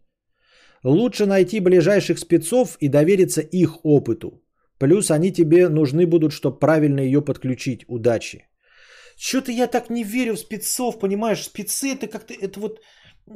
[0.82, 4.40] Лучше найти ближайших спецов и довериться их опыту.
[4.84, 7.84] Плюс они тебе нужны будут, чтобы правильно ее подключить.
[7.88, 8.46] Удачи.
[9.16, 11.44] Что-то я так не верю в спецов, понимаешь?
[11.44, 12.80] Спецы это как-то, это вот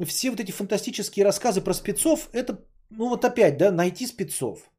[0.07, 2.59] все вот эти фантастические рассказы про спецов, это,
[2.91, 4.71] ну вот опять, да, найти спецов.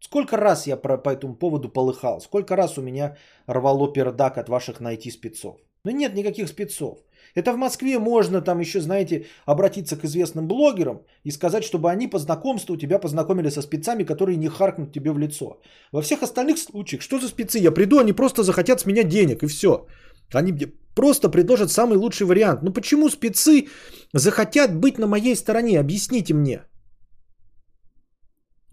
[0.00, 3.16] Сколько раз я про, по этому поводу полыхал, сколько раз у меня
[3.46, 5.60] рвало пердак от ваших найти спецов.
[5.84, 6.98] Ну нет никаких спецов.
[7.34, 12.10] Это в Москве можно там еще, знаете, обратиться к известным блогерам и сказать, чтобы они
[12.10, 15.60] по знакомству тебя познакомили со спецами, которые не харкнут тебе в лицо.
[15.92, 17.58] Во всех остальных случаях, что за спецы?
[17.58, 19.86] Я приду, они просто захотят с меня денег и все.
[20.32, 22.62] Они мне просто предложат самый лучший вариант.
[22.62, 23.68] Ну почему спецы
[24.12, 25.80] захотят быть на моей стороне?
[25.80, 26.60] Объясните мне.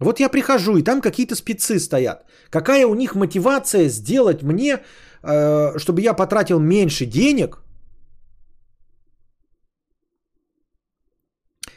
[0.02, 2.24] Вот я прихожу, и там какие-то спецы стоят.
[2.50, 4.78] Какая у них мотивация сделать мне,
[5.22, 7.62] э, чтобы я потратил меньше денег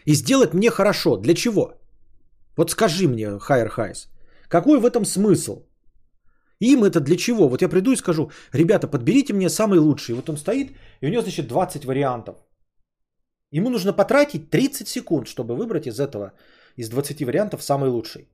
[0.06, 1.18] и сделать мне хорошо?
[1.18, 1.74] Для чего?
[2.58, 4.10] Вот скажи мне, Хайер Хайс,
[4.48, 5.66] какой в этом смысл?
[6.60, 7.50] Им это для чего?
[7.50, 10.16] Вот я приду и скажу, ребята, подберите мне самый лучший.
[10.16, 12.36] Вот он стоит, и у него, значит, 20 вариантов.
[13.52, 16.32] Ему нужно потратить 30 секунд, чтобы выбрать из этого,
[16.78, 18.30] из 20 вариантов самый лучший.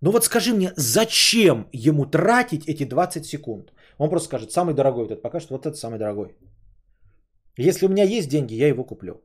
[0.00, 3.72] Ну вот скажи мне, зачем ему тратить эти 20 секунд?
[3.98, 6.36] Он просто скажет, самый дорогой вот этот покажет, вот этот самый дорогой.
[7.56, 9.20] Если у меня есть деньги, я его куплю.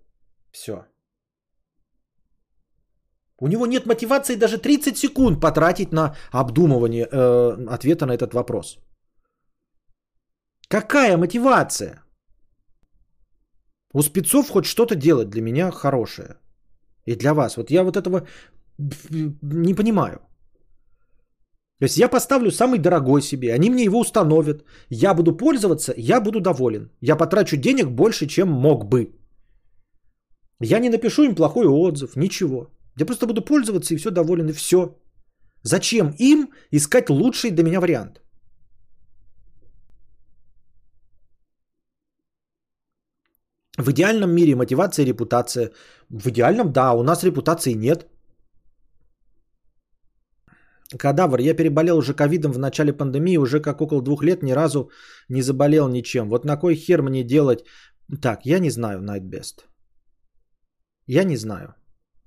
[0.51, 0.85] Все.
[3.43, 8.77] У него нет мотивации даже 30 секунд потратить на обдумывание э, ответа на этот вопрос.
[10.69, 12.03] Какая мотивация?
[13.93, 16.37] У спецов хоть что-то делать для меня хорошее.
[17.05, 17.57] И для вас.
[17.57, 18.25] Вот я вот этого
[19.41, 20.19] не понимаю.
[21.79, 26.21] То есть я поставлю самый дорогой себе, они мне его установят, я буду пользоваться, я
[26.21, 26.91] буду доволен.
[27.01, 29.11] Я потрачу денег больше, чем мог бы.
[30.61, 32.69] Я не напишу им плохой отзыв, ничего.
[32.99, 34.95] Я просто буду пользоваться и все доволен, и все.
[35.63, 38.21] Зачем им искать лучший для меня вариант?
[43.77, 45.71] В идеальном мире мотивация и репутация.
[46.09, 48.07] В идеальном, да, у нас репутации нет.
[50.99, 54.91] Кадавр, я переболел уже ковидом в начале пандемии, уже как около двух лет ни разу
[55.29, 56.29] не заболел ничем.
[56.29, 57.65] Вот на кой хер мне делать?
[58.21, 59.65] Так, я не знаю, Nightbest.
[61.07, 61.73] Я не знаю.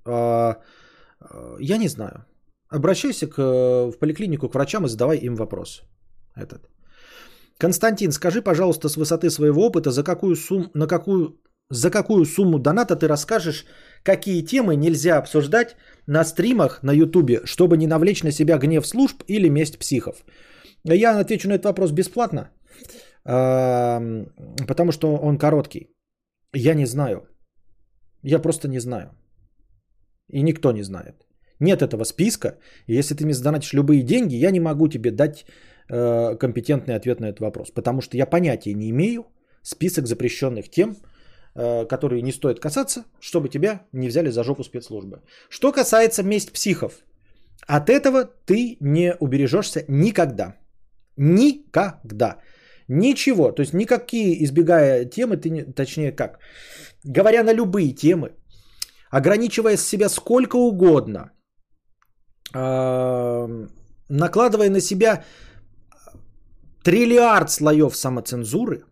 [0.06, 0.56] А,
[1.20, 2.24] а, я не знаю.
[2.68, 5.82] Обращайся к, в поликлинику к врачам и задавай им вопрос.
[6.34, 6.68] Этот.
[7.58, 11.40] Константин, скажи, пожалуйста, с высоты своего опыта, за какую, сум, на какую,
[11.70, 13.64] за какую сумму доната ты расскажешь,
[14.02, 15.76] какие темы нельзя обсуждать
[16.06, 20.24] на стримах на Ютубе, чтобы не навлечь на себя гнев служб или месть психов.
[20.84, 22.50] Я отвечу на этот вопрос бесплатно,
[23.24, 25.90] потому что он короткий.
[26.52, 27.26] Я не знаю.
[28.22, 29.10] Я просто не знаю.
[30.32, 31.14] И никто не знает.
[31.60, 32.58] Нет этого списка.
[32.86, 35.46] И если ты мне задонатишь любые деньги, я не могу тебе дать
[35.88, 37.70] э, компетентный ответ на этот вопрос.
[37.70, 39.26] Потому что я понятия не имею
[39.62, 40.96] список запрещенных тем,
[41.54, 45.22] э, которые не стоит касаться, чтобы тебя не взяли за жопу спецслужбы.
[45.48, 47.04] Что касается месть психов,
[47.66, 50.56] от этого ты не убережешься никогда.
[51.16, 52.36] Никогда.
[52.88, 53.52] Ничего.
[53.52, 56.38] То есть никакие, избегая темы, ты не, точнее как,
[57.04, 58.32] говоря на любые темы,
[59.10, 61.32] ограничивая себя сколько угодно,
[62.54, 63.66] э,
[64.08, 65.24] накладывая на себя
[66.82, 68.84] триллиард слоев самоцензуры,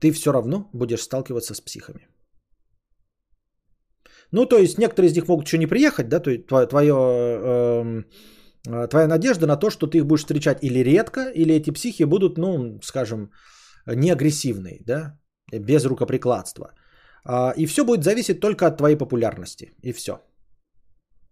[0.00, 2.08] ты все равно будешь сталкиваться с психами.
[4.32, 6.94] Ну, то есть некоторые из них могут еще не приехать, да, то есть твое, твое,
[6.94, 8.02] э,
[8.68, 12.04] э, твоя надежда на то, что ты их будешь встречать или редко, или эти психи
[12.04, 13.30] будут, ну, скажем,
[13.86, 15.18] не агрессивные, да,
[15.52, 16.72] без рукоприкладства.
[17.24, 19.72] А, и все будет зависеть только от твоей популярности.
[19.82, 20.12] И все.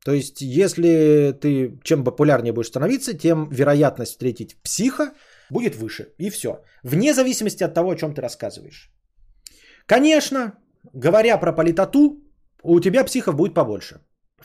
[0.05, 5.13] То есть, если ты чем популярнее будешь становиться, тем вероятность встретить психа
[5.51, 6.15] будет выше.
[6.19, 6.63] И все.
[6.83, 8.91] Вне зависимости от того, о чем ты рассказываешь.
[9.87, 10.53] Конечно,
[10.93, 12.23] говоря про политоту,
[12.63, 14.01] у тебя психов будет побольше.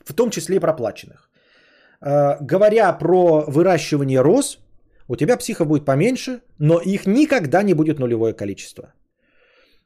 [0.05, 1.29] В том числе и проплаченных.
[2.01, 4.59] А, говоря про выращивание роз,
[5.07, 8.93] у тебя психов будет поменьше, но их никогда не будет нулевое количество.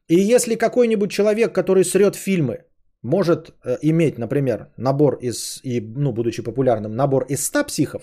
[0.08, 2.58] И если какой-нибудь человек, который срет фильмы,
[3.01, 8.01] может э, иметь, например, набор из, и, ну, будучи популярным, набор из 100 психов,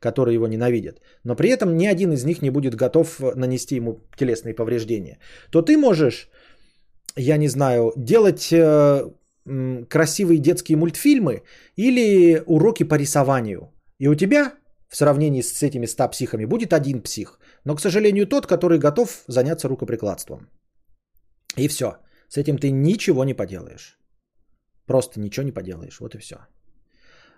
[0.00, 3.76] которые его ненавидят, но при этом ни один из них не будет готов э, нанести
[3.76, 5.18] ему телесные повреждения,
[5.50, 6.28] то ты можешь,
[7.16, 9.10] я не знаю, делать э,
[9.88, 11.42] красивые детские мультфильмы
[11.76, 13.72] или уроки по рисованию.
[13.98, 14.52] И у тебя
[14.88, 19.22] в сравнении с этими 100 психами будет один псих, но, к сожалению, тот, который готов
[19.26, 20.48] заняться рукоприкладством.
[21.56, 21.96] И все.
[22.28, 23.98] С этим ты ничего не поделаешь.
[24.86, 26.00] Просто ничего не поделаешь.
[26.00, 26.36] Вот и все.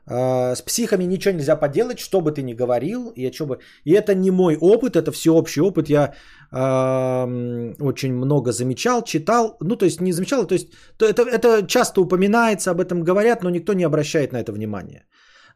[0.06, 3.12] А, с психами ничего нельзя поделать, что бы ты ни говорил.
[3.16, 3.58] И, бы...
[3.84, 5.88] и это не мой опыт, это всеобщий опыт.
[5.88, 6.14] Я
[6.50, 9.56] э, очень много замечал, читал.
[9.60, 13.42] Ну, то есть не замечал, то есть то это, это часто упоминается, об этом говорят,
[13.42, 15.04] но никто не обращает на это внимания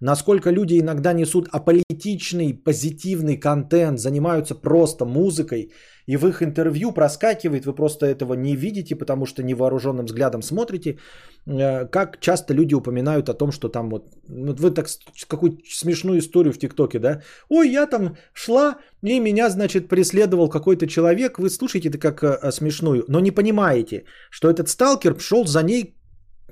[0.00, 5.70] насколько люди иногда несут аполитичный, позитивный контент, занимаются просто музыкой,
[6.06, 10.98] и в их интервью проскакивает, вы просто этого не видите, потому что невооруженным взглядом смотрите,
[11.46, 14.86] э, как часто люди упоминают о том, что там вот, вот вы так
[15.28, 20.86] какую смешную историю в ТикТоке, да, ой, я там шла, и меня, значит, преследовал какой-то
[20.86, 25.62] человек, вы слушаете это как э, смешную, но не понимаете, что этот сталкер шел за
[25.62, 25.96] ней,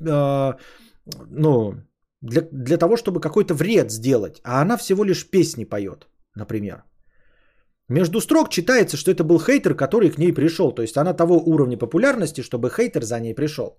[0.00, 0.52] э,
[1.30, 1.74] ну,
[2.24, 6.84] для, для того, чтобы какой-то вред сделать, а она всего лишь песни поет, например.
[7.88, 10.72] Между строк читается, что это был хейтер, который к ней пришел.
[10.72, 13.78] То есть она того уровня популярности, чтобы хейтер за ней пришел.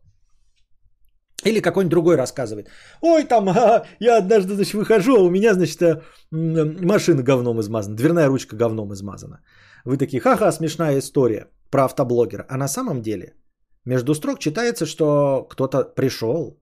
[1.43, 2.67] Или какой-нибудь другой рассказывает.
[3.01, 7.95] Ой, там, а, я однажды, значит, выхожу, а у меня, значит, э, машина говном измазана,
[7.95, 9.39] дверная ручка говном измазана.
[9.85, 12.45] Вы такие, ха-ха, смешная история про автоблогера.
[12.49, 13.33] А на самом деле,
[13.85, 16.59] между строк читается, что кто-то пришел,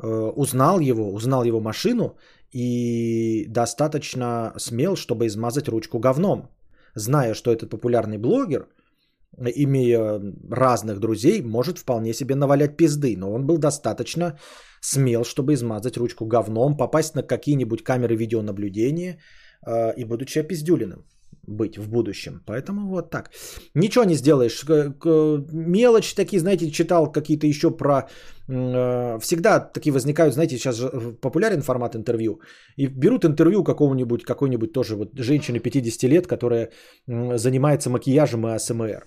[0.00, 2.16] узнал его, узнал его машину
[2.52, 6.48] и достаточно смел, чтобы измазать ручку говном.
[6.94, 8.68] Зная, что этот популярный блогер,
[9.36, 10.20] имея
[10.50, 13.16] разных друзей, может вполне себе навалять пизды.
[13.16, 14.38] Но он был достаточно
[14.80, 19.18] смел, чтобы измазать ручку говном, попасть на какие-нибудь камеры видеонаблюдения
[19.66, 21.04] э, и будучи опиздюленным.
[21.48, 22.42] Быть в будущем.
[22.46, 23.30] Поэтому вот так.
[23.74, 24.64] Ничего не сделаешь.
[25.52, 28.08] Мелочь такие, знаете, читал какие-то еще про...
[28.48, 30.88] э, Всегда такие возникают, знаете, сейчас же
[31.20, 32.40] популярен формат интервью.
[32.76, 36.70] И берут интервью какого-нибудь, какой-нибудь тоже вот женщины 50 лет, которая
[37.06, 39.06] занимается макияжем и АСМР.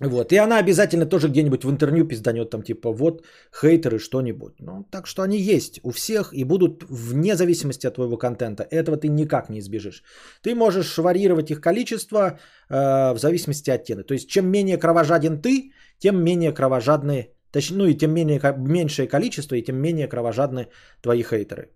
[0.00, 0.32] Вот.
[0.32, 4.60] И она обязательно тоже где-нибудь в интервью пизданет там типа вот хейтеры что-нибудь.
[4.60, 8.62] Ну, так что они есть у всех и будут вне зависимости от твоего контента.
[8.70, 10.02] Этого ты никак не избежишь.
[10.42, 12.38] Ты можешь варьировать их количество
[12.70, 14.04] э, в зависимости от темы.
[14.04, 19.08] То есть чем менее кровожаден ты, тем менее кровожадны, точнее, ну и тем менее, меньшее
[19.08, 20.68] количество, и тем менее кровожадны
[21.02, 21.72] твои хейтеры.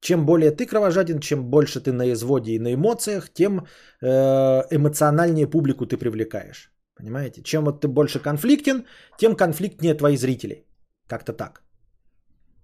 [0.00, 3.66] Чем более ты кровожаден, чем больше ты на изводе и на эмоциях, тем
[4.00, 6.70] э, эмоциональнее публику ты привлекаешь.
[6.96, 7.42] Понимаете?
[7.42, 8.84] Чем вот ты больше конфликтен,
[9.18, 10.66] тем конфликтнее твои зрители.
[11.08, 11.62] Как-то так.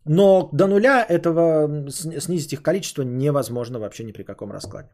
[0.07, 4.91] Но до нуля этого снизить их количество невозможно вообще ни при каком раскладе.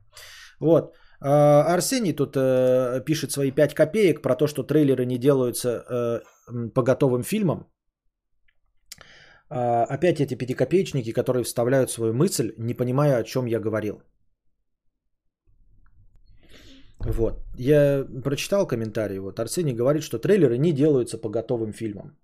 [0.60, 0.94] Вот.
[1.20, 6.20] А, Арсений тут э, пишет свои 5 копеек про то, что трейлеры не делаются э,
[6.74, 7.66] по готовым фильмам.
[9.50, 14.02] А, Опять эти пятикопеечники, которые вставляют свою мысль, не понимая, о чем я говорил.
[17.00, 17.34] Вот.
[17.56, 19.18] Я прочитал комментарий.
[19.18, 22.16] Вот Арсений говорит, что трейлеры не делаются по готовым фильмам.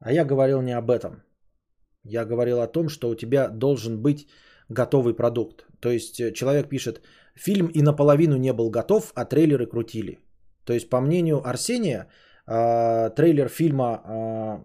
[0.00, 1.22] А я говорил не об этом.
[2.04, 4.28] Я говорил о том, что у тебя должен быть
[4.68, 5.66] готовый продукт.
[5.80, 7.00] То есть э, человек пишет,
[7.34, 10.18] фильм и наполовину не был готов, а трейлеры крутили.
[10.64, 12.08] То есть, по мнению Арсения,
[12.46, 14.64] а, трейлер фильма а,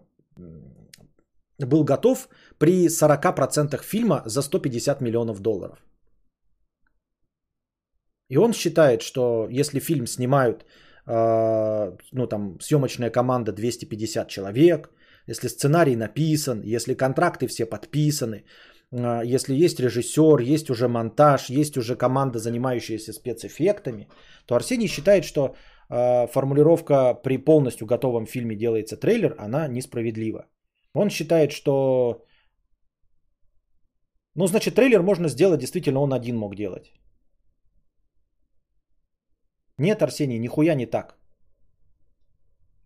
[1.58, 5.78] был готов при 40% фильма за 150 миллионов долларов.
[8.32, 10.64] И он считает, что если фильм снимают,
[11.06, 14.90] э, ну там съемочная команда 250 человек,
[15.28, 18.36] если сценарий написан, если контракты все подписаны,
[18.90, 24.08] э, если есть режиссер, есть уже монтаж, есть уже команда, занимающаяся спецэффектами,
[24.46, 25.54] то Арсений считает, что
[25.90, 30.46] э, формулировка при полностью готовом фильме делается трейлер, она несправедлива.
[30.94, 32.24] Он считает, что...
[34.36, 36.92] Ну, значит, трейлер можно сделать, действительно, он один мог делать.
[39.78, 41.16] Нет, Арсений, нихуя не так.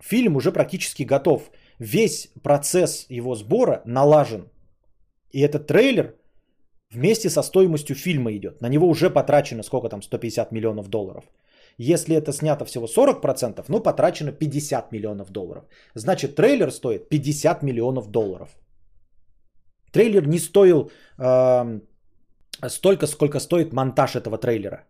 [0.00, 1.50] Фильм уже практически готов.
[1.78, 4.50] Весь процесс его сбора налажен.
[5.32, 6.14] И этот трейлер
[6.90, 8.60] вместе со стоимостью фильма идет.
[8.62, 11.24] На него уже потрачено сколько там, 150 миллионов долларов.
[11.78, 15.64] Если это снято всего 40%, ну потрачено 50 миллионов долларов.
[15.94, 18.56] Значит, трейлер стоит 50 миллионов долларов.
[19.92, 21.82] Трейлер не стоил эм,
[22.68, 24.84] столько, сколько стоит монтаж этого трейлера.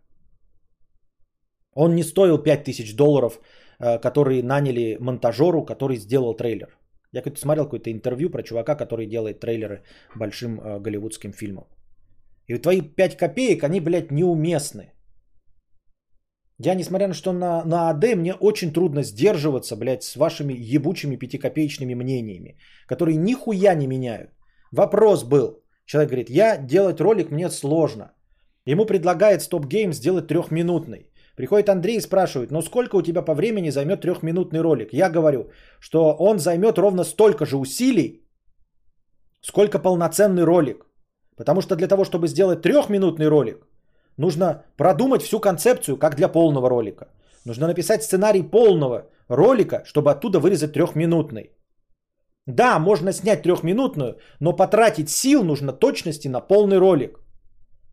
[1.77, 3.39] Он не стоил 5000 долларов,
[3.79, 6.67] э, которые наняли монтажеру, который сделал трейлер.
[7.13, 9.83] Я как-то смотрел какое-то интервью про чувака, который делает трейлеры
[10.15, 11.65] большим э, голливудским фильмам.
[12.47, 14.91] И твои 5 копеек, они, блядь, неуместны.
[16.59, 21.15] Я, несмотря на что на, на АД, мне очень трудно сдерживаться, блядь, с вашими ебучими
[21.15, 22.57] пятикопеечными мнениями,
[22.87, 24.31] которые нихуя не меняют.
[24.71, 25.63] Вопрос был.
[25.85, 28.11] Человек говорит, я делать ролик мне сложно.
[28.65, 31.11] Ему предлагает Game сделать трехминутный.
[31.37, 34.91] Приходит Андрей и спрашивает, ну сколько у тебя по времени займет трехминутный ролик?
[34.91, 38.27] Я говорю, что он займет ровно столько же усилий,
[39.41, 40.87] сколько полноценный ролик.
[41.37, 43.67] Потому что для того, чтобы сделать трехминутный ролик,
[44.17, 47.05] нужно продумать всю концепцию, как для полного ролика.
[47.45, 51.51] Нужно написать сценарий полного ролика, чтобы оттуда вырезать трехминутный.
[52.47, 57.19] Да, можно снять трехминутную, но потратить сил нужно точности на полный ролик.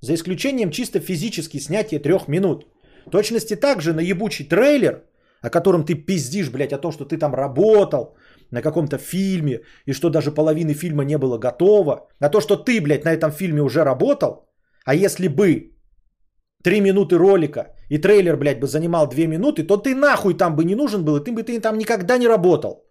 [0.00, 2.64] За исключением чисто физически снятия трех минут.
[3.10, 5.04] Точности также на ебучий трейлер,
[5.42, 8.16] о котором ты пиздишь, блядь, о том, что ты там работал
[8.50, 12.80] на каком-то фильме, и что даже половины фильма не было готово, а то, что ты,
[12.80, 14.48] блядь, на этом фильме уже работал,
[14.84, 15.74] а если бы
[16.62, 20.64] три минуты ролика и трейлер, блядь, бы занимал две минуты, то ты нахуй там бы
[20.64, 22.86] не нужен был, и ты бы ты там никогда не работал.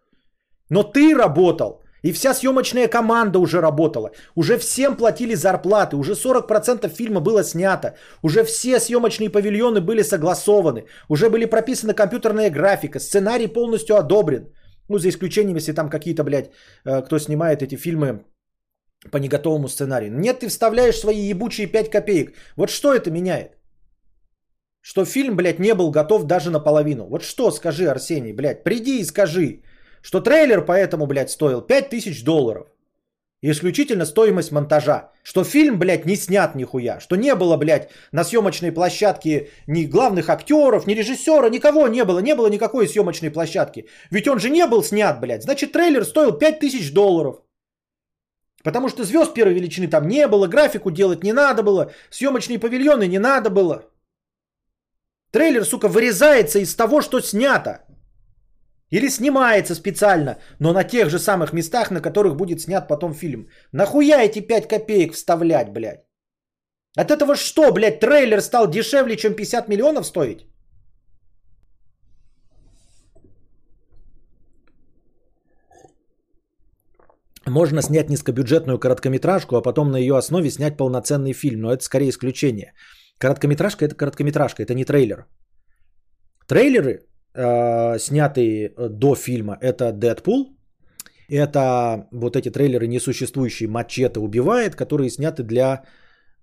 [0.69, 4.11] Но ты работал, и вся съемочная команда уже работала.
[4.35, 7.95] Уже всем платили зарплаты, уже 40% фильма было снято.
[8.21, 10.85] Уже все съемочные павильоны были согласованы.
[11.09, 14.47] Уже были прописана компьютерная графика, сценарий полностью одобрен.
[14.89, 16.51] Ну, за исключением, если там какие-то, блядь,
[16.85, 18.25] э, кто снимает эти фильмы
[19.11, 20.11] по неготовому сценарию.
[20.11, 22.33] Нет, ты вставляешь свои ебучие 5 копеек.
[22.57, 23.57] Вот что это меняет?
[24.81, 27.07] Что фильм, блядь, не был готов даже наполовину.
[27.07, 29.63] Вот что, скажи, Арсений, блядь, приди и скажи,
[30.03, 32.67] что трейлер поэтому, блядь, стоил 5000 долларов.
[33.41, 35.11] Исключительно стоимость монтажа.
[35.23, 36.99] Что фильм, блядь, не снят нихуя.
[36.99, 42.19] Что не было, блядь, на съемочной площадке ни главных актеров, ни режиссера, никого не было.
[42.19, 43.87] Не было никакой съемочной площадки.
[44.11, 45.43] Ведь он же не был снят, блядь.
[45.43, 47.35] Значит, трейлер стоил 5000 долларов.
[48.63, 53.07] Потому что звезд первой величины там не было, графику делать не надо было, съемочные павильоны
[53.07, 53.83] не надо было.
[55.31, 57.79] Трейлер, сука, вырезается из того, что снято.
[58.93, 63.47] Или снимается специально, но на тех же самых местах, на которых будет снят потом фильм.
[63.71, 66.05] Нахуя эти 5 копеек вставлять, блядь?
[66.95, 70.45] От этого что, блядь, трейлер стал дешевле, чем 50 миллионов стоить?
[77.47, 82.09] Можно снять низкобюджетную короткометражку, а потом на ее основе снять полноценный фильм, но это скорее
[82.09, 82.73] исключение.
[83.17, 85.25] Короткометражка это короткометражка, это не трейлер.
[86.47, 90.57] Трейлеры, э, снятые до фильма, это Дэдпул,
[91.29, 95.83] это вот эти трейлеры несуществующие «Мачете убивает», которые сняты для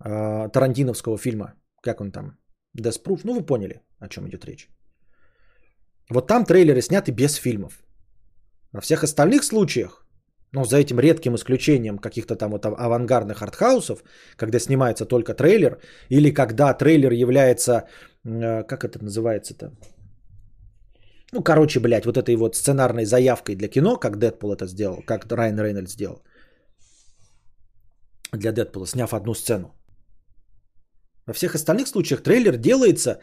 [0.04, 1.54] э, тарантиновского фильма.
[1.82, 2.38] Как он там?
[2.76, 3.20] Death Proof?
[3.24, 4.68] Ну, вы поняли, о чем идет речь.
[6.10, 7.82] Вот там трейлеры сняты без фильмов.
[8.72, 10.06] Во всех остальных случаях
[10.52, 14.02] ну, за этим редким исключением каких-то там вот авангардных артхаусов,
[14.36, 15.78] когда снимается только трейлер,
[16.08, 17.88] или когда трейлер является,
[18.24, 19.72] э, как это называется-то?
[21.32, 25.30] Ну, короче, блядь, вот этой вот сценарной заявкой для кино, как Дэдпул это сделал, как
[25.30, 26.22] Райан Рейнольдс сделал
[28.32, 29.74] для Дэдпула, сняв одну сцену.
[31.26, 33.18] Во всех остальных случаях трейлер делается э,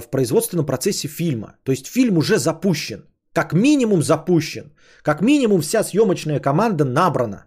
[0.00, 1.56] в производственном процессе фильма.
[1.64, 4.72] То есть фильм уже запущен как минимум запущен.
[5.02, 7.46] Как минимум вся съемочная команда набрана.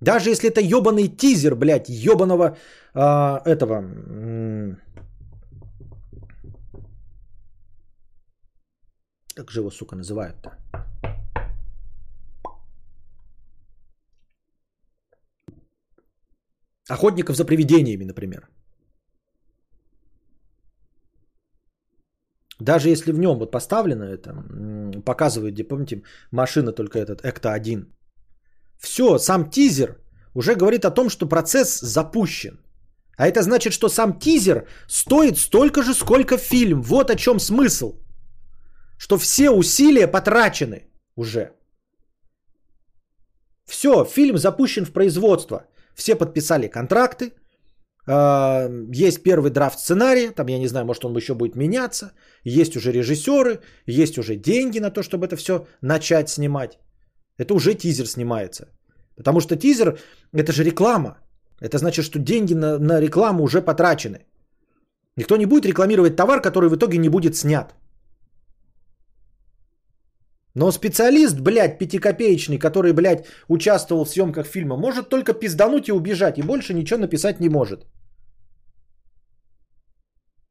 [0.00, 2.56] Даже если это ебаный тизер, блядь, ебаного
[2.94, 3.84] э, этого...
[9.36, 10.50] Как же его, сука, называют-то?
[16.88, 18.48] Охотников за привидениями, например.
[22.60, 27.86] Даже если в нем вот поставлено это, показывает, где, помните, машина только этот Экта-1.
[28.78, 29.96] Все, сам тизер
[30.34, 32.60] уже говорит о том, что процесс запущен.
[33.16, 36.82] А это значит, что сам тизер стоит столько же, сколько фильм.
[36.82, 38.03] Вот о чем смысл.
[38.96, 41.52] Что все усилия потрачены уже.
[43.66, 45.66] Все, фильм запущен в производство.
[45.94, 47.32] Все подписали контракты,
[48.06, 52.12] а, есть первый драфт сценария, там я не знаю, может он еще будет меняться.
[52.44, 56.78] Есть уже режиссеры, есть уже деньги на то, чтобы это все начать снимать.
[57.38, 58.68] Это уже тизер снимается.
[59.16, 59.98] Потому что тизер
[60.32, 61.18] это же реклама.
[61.60, 64.26] Это значит, что деньги на, на рекламу уже потрачены.
[65.16, 67.74] Никто не будет рекламировать товар, который в итоге не будет снят.
[70.54, 76.38] Но специалист, блядь, пятикопеечный, который, блядь, участвовал в съемках фильма, может только пиздануть и убежать,
[76.38, 77.86] и больше ничего написать не может.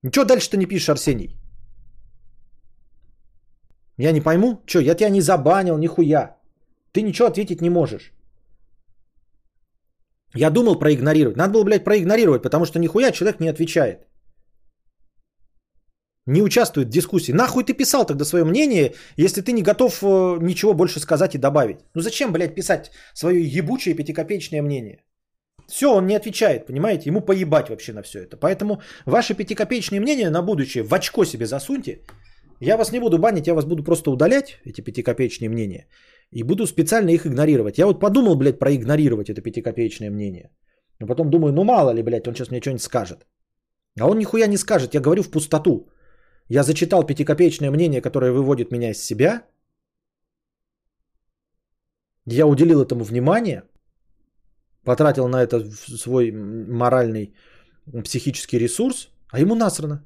[0.03, 1.37] Ничего дальше-то не пишешь, Арсений?
[3.97, 4.61] Я не пойму.
[4.65, 6.35] Что, я тебя не забанил, нихуя.
[6.91, 8.11] Ты ничего ответить не можешь.
[10.35, 11.37] Я думал проигнорировать.
[11.37, 14.07] Надо было, блядь, проигнорировать, потому что нихуя человек не отвечает
[16.25, 17.33] не участвует в дискуссии.
[17.33, 21.37] Нахуй ты писал тогда свое мнение, если ты не готов э, ничего больше сказать и
[21.37, 21.79] добавить?
[21.93, 25.03] Ну зачем, блядь, писать свое ебучее пятикопеечное мнение?
[25.67, 27.09] Все, он не отвечает, понимаете?
[27.09, 28.37] Ему поебать вообще на все это.
[28.37, 31.99] Поэтому ваши пятикопеечные мнения на будущее в очко себе засуньте.
[32.59, 35.87] Я вас не буду банить, я вас буду просто удалять, эти пятикопеечные мнения.
[36.31, 37.77] И буду специально их игнорировать.
[37.77, 40.49] Я вот подумал, блядь, проигнорировать это пятикопеечное мнение.
[40.99, 43.25] Но потом думаю, ну мало ли, блядь, он сейчас мне что-нибудь скажет.
[43.99, 45.89] А он нихуя не скажет, я говорю в пустоту.
[46.49, 49.45] Я зачитал пятикопеечное мнение, которое выводит меня из себя.
[52.25, 53.63] Я уделил этому внимание,
[54.83, 57.33] потратил на это свой моральный,
[58.03, 60.05] психический ресурс, а ему насрано.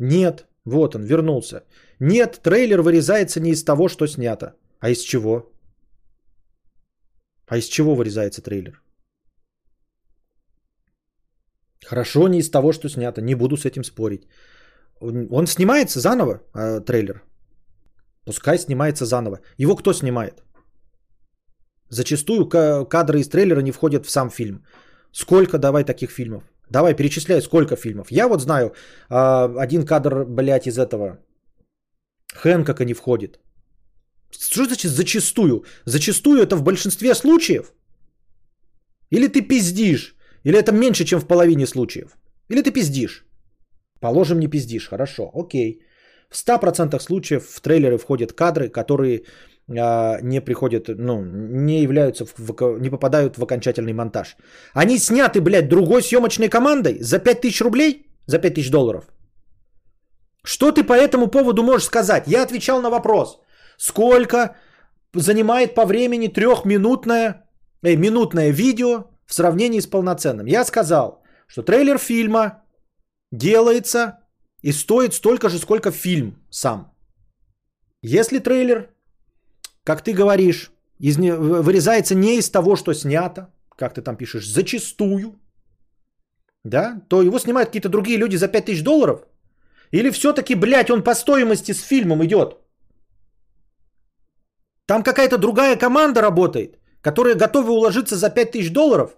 [0.00, 1.64] Нет, вот он, вернулся.
[2.00, 4.56] Нет, трейлер вырезается не из того, что снято.
[4.80, 5.52] А из чего?
[7.46, 8.82] А из чего вырезается трейлер?
[11.84, 13.20] Хорошо, не из того, что снято.
[13.20, 14.26] Не буду с этим спорить.
[15.00, 17.22] Он снимается заново, э, трейлер.
[18.24, 19.40] Пускай снимается заново.
[19.58, 20.42] Его кто снимает?
[21.90, 22.48] Зачастую
[22.88, 24.64] кадры из трейлера не входят в сам фильм.
[25.12, 26.42] Сколько давай таких фильмов?
[26.70, 28.10] Давай, перечисляй, сколько фильмов.
[28.10, 28.74] Я вот знаю,
[29.10, 31.18] э, один кадр, блядь, из этого
[32.34, 33.38] Хэнкока не входит.
[34.30, 35.64] Что значит зачастую?
[35.84, 37.72] Зачастую это в большинстве случаев?
[39.10, 40.15] Или ты пиздишь?
[40.46, 42.16] Или это меньше, чем в половине случаев?
[42.50, 43.24] Или ты пиздишь?
[44.00, 44.88] Положим, не пиздишь.
[44.88, 45.80] Хорошо, окей.
[46.30, 49.22] В 100% случаев в трейлеры входят кадры, которые
[49.68, 54.36] э, не приходят, ну, не являются, в, не попадают в окончательный монтаж.
[54.72, 59.04] Они сняты, блядь, другой съемочной командой за 5000 рублей, за 5000 долларов.
[60.44, 62.24] Что ты по этому поводу можешь сказать?
[62.28, 63.40] Я отвечал на вопрос.
[63.78, 64.54] Сколько
[65.14, 67.44] занимает по времени трехминутное,
[67.82, 70.46] э, минутное видео в сравнении с полноценным.
[70.46, 72.62] Я сказал, что трейлер фильма
[73.32, 74.20] делается
[74.62, 76.92] и стоит столько же, сколько фильм сам.
[78.02, 78.90] Если трейлер,
[79.84, 85.38] как ты говоришь, из вырезается не из того, что снято, как ты там пишешь, зачастую,
[86.64, 89.20] да, то его снимают какие-то другие люди за 5000 долларов,
[89.92, 92.58] или все-таки, блядь, он по стоимости с фильмом идет?
[94.86, 99.16] Там какая-то другая команда работает, которая готова уложиться за 5000 долларов?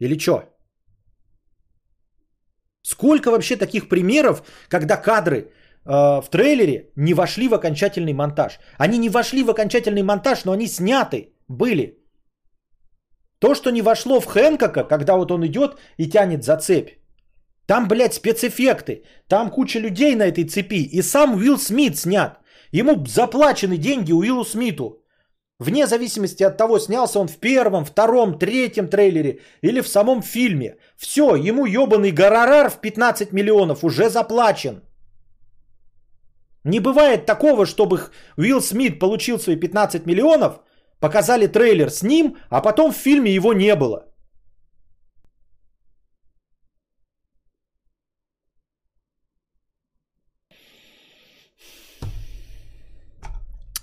[0.00, 0.42] Или что?
[2.82, 8.58] Сколько вообще таких примеров, когда кадры э, в трейлере не вошли в окончательный монтаж?
[8.76, 12.02] Они не вошли в окончательный монтаж, но они сняты были.
[13.38, 16.90] То, что не вошло в Хэнкока, когда вот он идет и тянет за цепь.
[17.66, 19.04] Там, блядь, спецэффекты.
[19.28, 20.88] Там куча людей на этой цепи.
[20.92, 22.40] И сам Уилл Смит снят.
[22.72, 24.99] Ему заплачены деньги Уиллу Смиту.
[25.60, 30.76] Вне зависимости от того, снялся он в первом, втором, третьем трейлере или в самом фильме.
[30.96, 34.80] Все, ему ебаный гонорар в 15 миллионов уже заплачен.
[36.64, 38.00] Не бывает такого, чтобы
[38.38, 40.60] Уилл Смит получил свои 15 миллионов,
[40.98, 44.09] показали трейлер с ним, а потом в фильме его не было.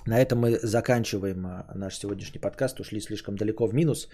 [0.07, 2.79] На этом мы заканчиваем а, наш сегодняшний подкаст.
[2.79, 4.07] Ушли слишком далеко в минус.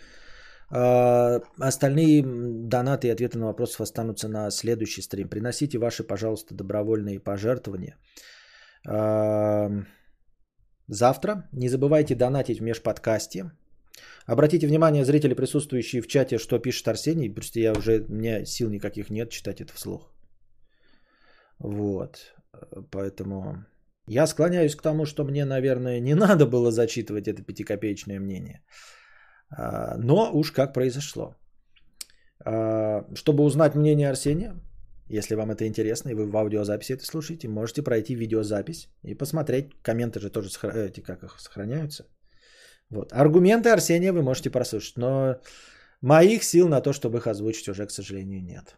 [0.72, 2.24] А, остальные
[2.68, 5.30] донаты и ответы на вопросы останутся на следующий стрим.
[5.30, 7.96] Приносите ваши, пожалуйста, добровольные пожертвования.
[8.88, 9.70] А,
[10.88, 13.52] завтра не забывайте донатить в межподкасте.
[14.26, 17.30] Обратите внимание, зрители, присутствующие в чате, что пишет Арсений.
[17.30, 20.12] Просто я уже, у меня сил никаких нет читать это вслух.
[21.60, 22.34] Вот.
[22.90, 23.66] Поэтому
[24.08, 28.62] я склоняюсь к тому, что мне, наверное, не надо было зачитывать это пятикопеечное мнение.
[29.50, 31.36] А, но уж как произошло.
[32.46, 34.56] А, чтобы узнать мнение Арсения,
[35.10, 39.70] если вам это интересно, и вы в аудиозаписи это слушаете, можете пройти видеозапись и посмотреть.
[39.82, 42.06] Комменты же тоже эти, как их сохраняются.
[42.90, 43.14] Вот.
[43.14, 45.40] Аргументы Арсения вы можете прослушать, но
[46.02, 48.76] моих сил на то, чтобы их озвучить, уже, к сожалению, нет.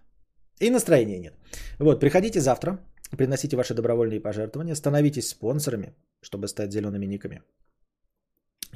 [0.60, 1.34] И настроения нет.
[1.80, 2.80] Вот, приходите завтра
[3.12, 7.44] Приносите ваши добровольные пожертвования, становитесь спонсорами, чтобы стать зелеными никами.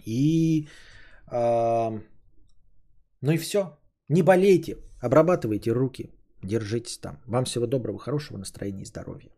[0.05, 0.67] И,
[1.31, 1.99] э,
[3.21, 3.77] ну и все.
[4.07, 6.09] Не болейте, обрабатывайте руки,
[6.43, 7.21] держитесь там.
[7.25, 9.31] Вам всего доброго, хорошего настроения и здоровья.